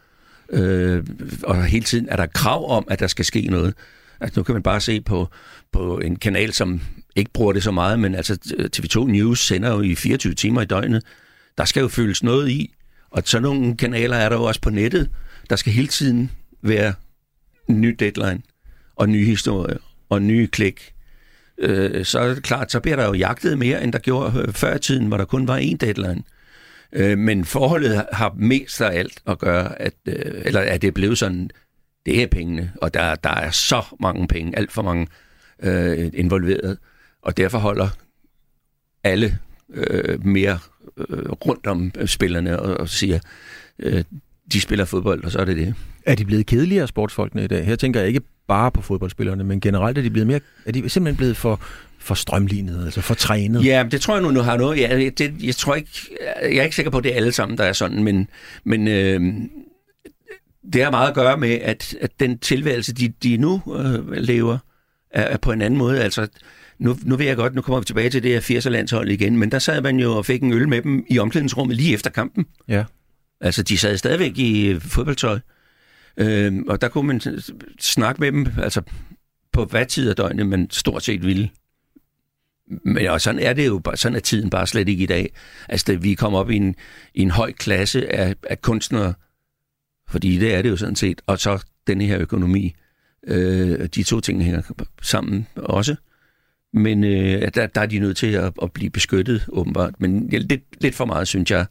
[0.52, 1.04] Øh,
[1.44, 3.74] og hele tiden er der krav om, at der skal ske noget.
[4.20, 5.28] Altså, nu kan man bare se på,
[5.72, 6.82] på en kanal som
[7.16, 8.38] ikke bruger det så meget, men altså
[8.78, 11.04] TV2 News sender jo i 24 timer i døgnet.
[11.58, 12.74] Der skal jo føles noget i,
[13.12, 15.10] og sådan nogle kanaler er der jo også på nettet.
[15.50, 16.32] Der skal hele tiden
[16.62, 16.94] være
[17.70, 18.42] en ny deadline,
[18.96, 19.78] og nye historier,
[20.10, 20.94] og nye klik.
[21.58, 24.54] Øh, så er det klart, så bliver der jo jagtet mere, end der gjorde øh,
[24.54, 26.10] før i tiden, hvor der kun var én deadline.
[26.10, 26.41] Øh,
[26.94, 30.92] Øh, men forholdet har mest af alt at gøre, at, øh, eller at det er
[30.92, 31.50] blevet sådan,
[32.06, 35.08] det er pengene, og der, der er så mange penge, alt for mange
[35.64, 36.78] øh, involveret,
[37.22, 37.88] og derfor holder
[39.04, 39.40] alle
[39.74, 40.60] øh, mere
[40.98, 43.20] øh, rundt om spillerne og, og siger,
[43.80, 44.04] øh,
[44.54, 45.76] de spiller fodbold, og så er det det.
[46.06, 47.66] Er de blevet kedeligere, sportsfolkene i dag?
[47.66, 50.90] Her tænker jeg ikke bare på fodboldspillerne, men generelt er de blevet mere, er de
[50.90, 51.62] simpelthen blevet for,
[52.02, 53.66] for strømlignet, altså for trænet?
[53.66, 54.80] Ja, det tror jeg nu, nu har noget.
[54.80, 55.90] Ja, det, jeg tror ikke,
[56.42, 58.28] jeg er ikke sikker på, at det er alle sammen, der er sådan, men,
[58.64, 59.22] men øh,
[60.74, 64.58] det har meget at gøre med, at, at den tilværelse, de, de nu øh, lever,
[65.12, 66.04] er, er på en anden måde.
[66.04, 66.28] Altså,
[66.80, 69.52] nu, nu ved jeg godt, nu kommer vi tilbage til det her 80'er-landshold igen, men
[69.52, 72.46] der sad man jo og fik en øl med dem i omklædningsrummet lige efter kampen.
[72.68, 72.84] Ja.
[73.42, 75.40] Altså, de sad stadigvæk i fodboldtøj.
[76.18, 77.22] Øh, og der kunne man
[77.80, 78.82] snakke med dem, altså
[79.54, 81.50] på hvad tid af døgnet man stort set ville.
[82.84, 85.34] Men og sådan er det jo, sådan er tiden bare slet ikke i dag.
[85.70, 86.76] Altså, da vi kommer op i en,
[87.14, 89.14] i en høj klasse af, af kunstnere,
[90.08, 92.76] fordi det er det jo sådan set, og så denne her økonomi.
[93.28, 94.62] Øh, de to ting hænger
[95.02, 95.96] sammen også.
[96.74, 99.94] Men øh, der, der er de nødt til at, at blive beskyttet, åbenbart.
[100.00, 101.66] Men lidt, lidt for meget, synes jeg.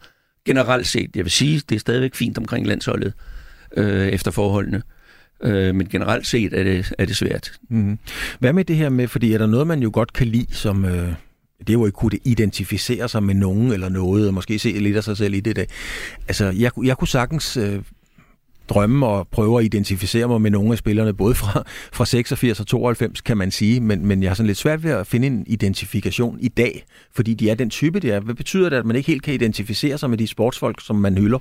[0.44, 3.12] Generelt set, jeg vil sige, det er stadigvæk fint omkring landsholdet
[3.76, 4.82] øh, efter forholdene.
[5.42, 7.52] Øh, men generelt set er det, er det svært.
[7.68, 7.98] Mm-hmm.
[8.38, 10.84] Hvad med det her med, fordi er der noget, man jo godt kan lide, som...
[10.84, 11.12] Øh
[11.60, 14.96] det er jo ikke kunne identificere sig med nogen eller noget, og måske se lidt
[14.96, 15.64] af sig selv i det Der.
[16.28, 17.82] Altså, jeg, jeg kunne sagtens øh,
[18.68, 22.66] drømme og prøve at identificere mig med nogle af spillerne, både fra, fra 86 og
[22.66, 25.44] 92, kan man sige, men, men jeg har sådan lidt svært ved at finde en
[25.46, 28.20] identifikation i dag, fordi de er den type, de er.
[28.20, 31.18] Hvad betyder det, at man ikke helt kan identificere sig med de sportsfolk, som man
[31.18, 31.38] hylder?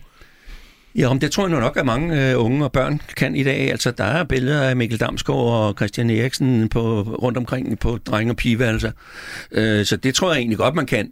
[0.95, 3.71] Ja, det tror jeg nu nok, at mange øh, unge og børn kan i dag.
[3.71, 8.31] Altså, der er billeder af Mikkel Damsgaard og Christian Eriksen på, rundt omkring på drenge-
[8.31, 8.91] og pigeværelser.
[9.51, 11.11] Øh, så det tror jeg egentlig godt, man kan.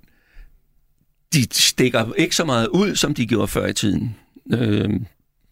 [1.34, 4.16] De stikker ikke så meget ud, som de gjorde før i tiden.
[4.54, 4.90] Øh,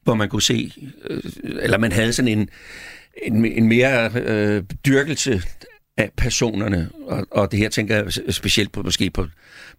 [0.03, 0.71] hvor man kunne se,
[1.09, 2.49] øh, eller man havde sådan en,
[3.23, 5.41] en, en mere øh, dyrkelse
[5.97, 9.27] af personerne, og, og det her tænker jeg specielt på måske på,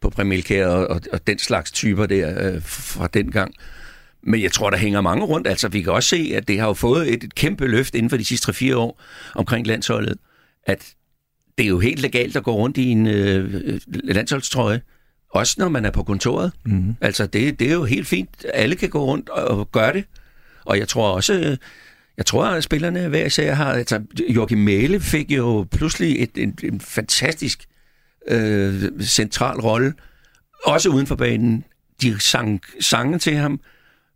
[0.00, 3.54] på Premilkær og, og, og den slags typer der øh, fra den gang.
[4.26, 5.46] Men jeg tror, der hænger mange rundt.
[5.46, 8.10] Altså, vi kan også se, at det har jo fået et, et kæmpe løft inden
[8.10, 9.02] for de sidste 3-4 år
[9.34, 10.18] omkring landsholdet.
[10.66, 10.94] At
[11.58, 14.80] det er jo helt legalt at gå rundt i en øh, landsholdstrøje.
[15.30, 16.52] Også når man er på kontoret.
[16.64, 16.96] Mm-hmm.
[17.00, 18.46] Altså, det, det er jo helt fint.
[18.54, 20.04] Alle kan gå rundt og, og gøre det.
[20.64, 21.56] Og jeg tror også,
[22.16, 23.72] jeg tror, at spillerne hver især har...
[23.72, 27.64] Altså, Joachim Mæle fik jo pludselig et, en, en fantastisk
[28.28, 29.94] øh, central rolle.
[30.64, 31.64] Også uden for banen.
[32.02, 33.60] De sang sange til ham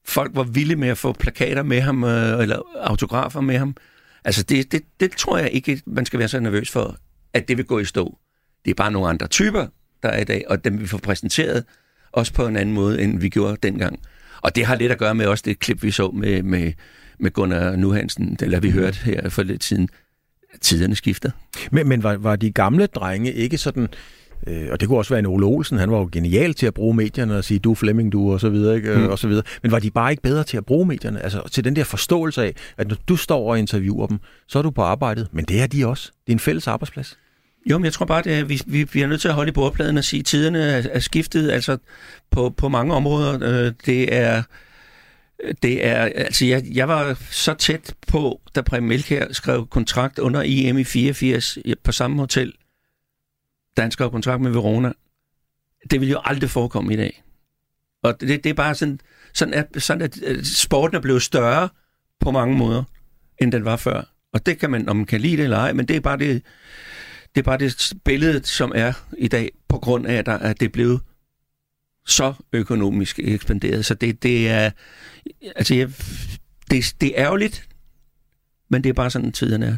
[0.04, 3.76] folk var vilde med at få plakater med ham, øh, eller autografer med ham.
[4.24, 6.96] Altså, det, det, det tror jeg ikke, man skal være så nervøs for,
[7.34, 8.18] at det vil gå i stå.
[8.64, 9.66] Det er bare nogle andre typer,
[10.02, 11.64] der er i dag, og dem vi får præsenteret
[12.12, 14.00] også på en anden måde, end vi gjorde dengang.
[14.42, 16.72] Og det har lidt at gøre med også det klip, vi så med, med,
[17.18, 19.88] med Gunnar Nuhansen, eller vi hørte her for lidt siden.
[20.60, 21.30] Tiderne skifter.
[21.70, 23.88] Men, men var, var de gamle drenge ikke sådan
[24.46, 26.74] Øh, og det kunne også være en Ole Olsen, han var jo genial til at
[26.74, 28.94] bruge medierne og sige, du Flemming, du, og så videre, ikke?
[28.94, 29.06] Mm.
[29.06, 29.44] og så videre.
[29.62, 31.22] Men var de bare ikke bedre til at bruge medierne?
[31.22, 34.18] Altså til den der forståelse af, at når du står og interviewer dem,
[34.48, 35.28] så er du på arbejdet.
[35.32, 36.10] Men det er de også.
[36.26, 37.18] Det er en fælles arbejdsplads.
[37.70, 39.52] Jo, men jeg tror bare, at vi, vi, vi er nødt til at holde i
[39.52, 41.78] bordpladen og sige, at tiderne er, er skiftet altså
[42.30, 43.38] på, på mange områder.
[43.42, 44.42] Øh, det er...
[45.62, 50.42] Det er, altså jeg, jeg var så tæt på, da Præm Melkær skrev kontrakt under
[50.42, 52.52] IM i 84 på samme hotel,
[53.76, 54.92] danskere kontrakt med Verona.
[55.90, 57.22] Det vil jo aldrig forekomme i dag.
[58.02, 59.00] Og det, det er bare sådan,
[59.34, 61.68] sådan at, sådan at øh, sporten er blevet større
[62.20, 62.82] på mange måder,
[63.40, 64.02] end den var før.
[64.32, 66.18] Og det kan man, om man kan lide det eller ej, men det er bare
[66.18, 66.42] det,
[67.34, 70.60] det er bare det billede, som er i dag, på grund af, at, der, at
[70.60, 71.00] det er blevet
[72.06, 73.84] så økonomisk ekspanderet.
[73.84, 74.70] Så det, det er,
[75.56, 75.88] altså jeg,
[76.70, 77.68] det, det er ærgerligt,
[78.68, 79.76] men det er bare sådan, tiden er.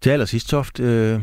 [0.00, 1.20] Til allersidst, Toft, øh,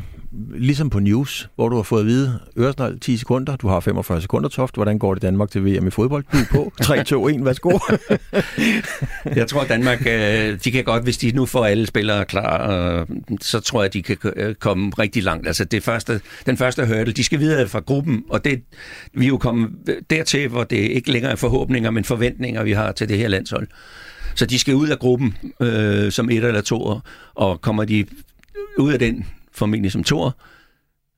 [0.55, 4.21] ligesom på News, hvor du har fået at vide, Øresnald 10 sekunder, du har 45
[4.21, 6.23] sekunder, Toft, hvordan går det Danmark til VM i fodbold?
[6.33, 7.79] Du er på 3, 2, 1, værsgo.
[9.39, 13.07] jeg tror, Danmark, øh, de kan godt, hvis de nu får alle spillere klar,
[13.41, 15.47] så tror jeg, de kan øh, komme rigtig langt.
[15.47, 18.63] Altså det første, den første hurdle, de skal videre fra gruppen, og det,
[19.13, 19.69] vi er jo kommet
[20.09, 23.67] dertil, hvor det ikke længere er forhåbninger, men forventninger, vi har til det her landshold.
[24.35, 26.99] Så de skal ud af gruppen øh, som et eller to,
[27.35, 28.05] og kommer de
[28.77, 29.25] ud af den,
[29.55, 30.37] formentlig som tor,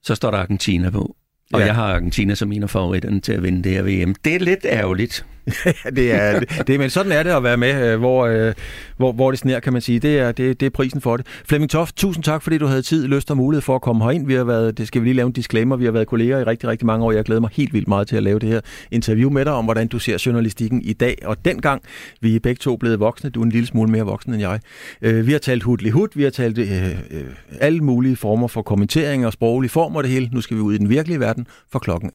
[0.04, 1.16] så står der Argentina på.
[1.54, 1.66] Og Ja.
[1.66, 4.16] jeg har Argentina som en af favoritterne til at vinde det her VM.
[4.16, 5.26] Det er lidt ærgerligt.
[5.96, 8.54] det er, det, men sådan er det at være med, øh, hvor, øh,
[8.98, 10.00] hvor, hvor det sner, kan man sige.
[10.00, 11.26] Det er, det, det er prisen for det.
[11.46, 14.28] Flemming Toft, tusind tak, fordi du havde tid, lyst og mulighed for at komme herind.
[14.28, 16.44] Vi har været, det skal vi lige lave en disclaimer, vi har været kolleger i
[16.44, 17.12] rigtig, rigtig mange år.
[17.12, 19.64] Jeg glæder mig helt vildt meget til at lave det her interview med dig om,
[19.64, 21.18] hvordan du ser journalistikken i dag.
[21.26, 21.82] Og dengang,
[22.22, 24.60] vi er begge to blevet voksne, du er en lille smule mere voksen end jeg.
[25.02, 27.24] Øh, vi har talt hudlig hud, vi har talt øh, øh,
[27.60, 30.30] alle mulige former for kommentering og sproglige form og det hele.
[30.32, 32.12] Nu skal vi ud i den virkelige verden, for klokken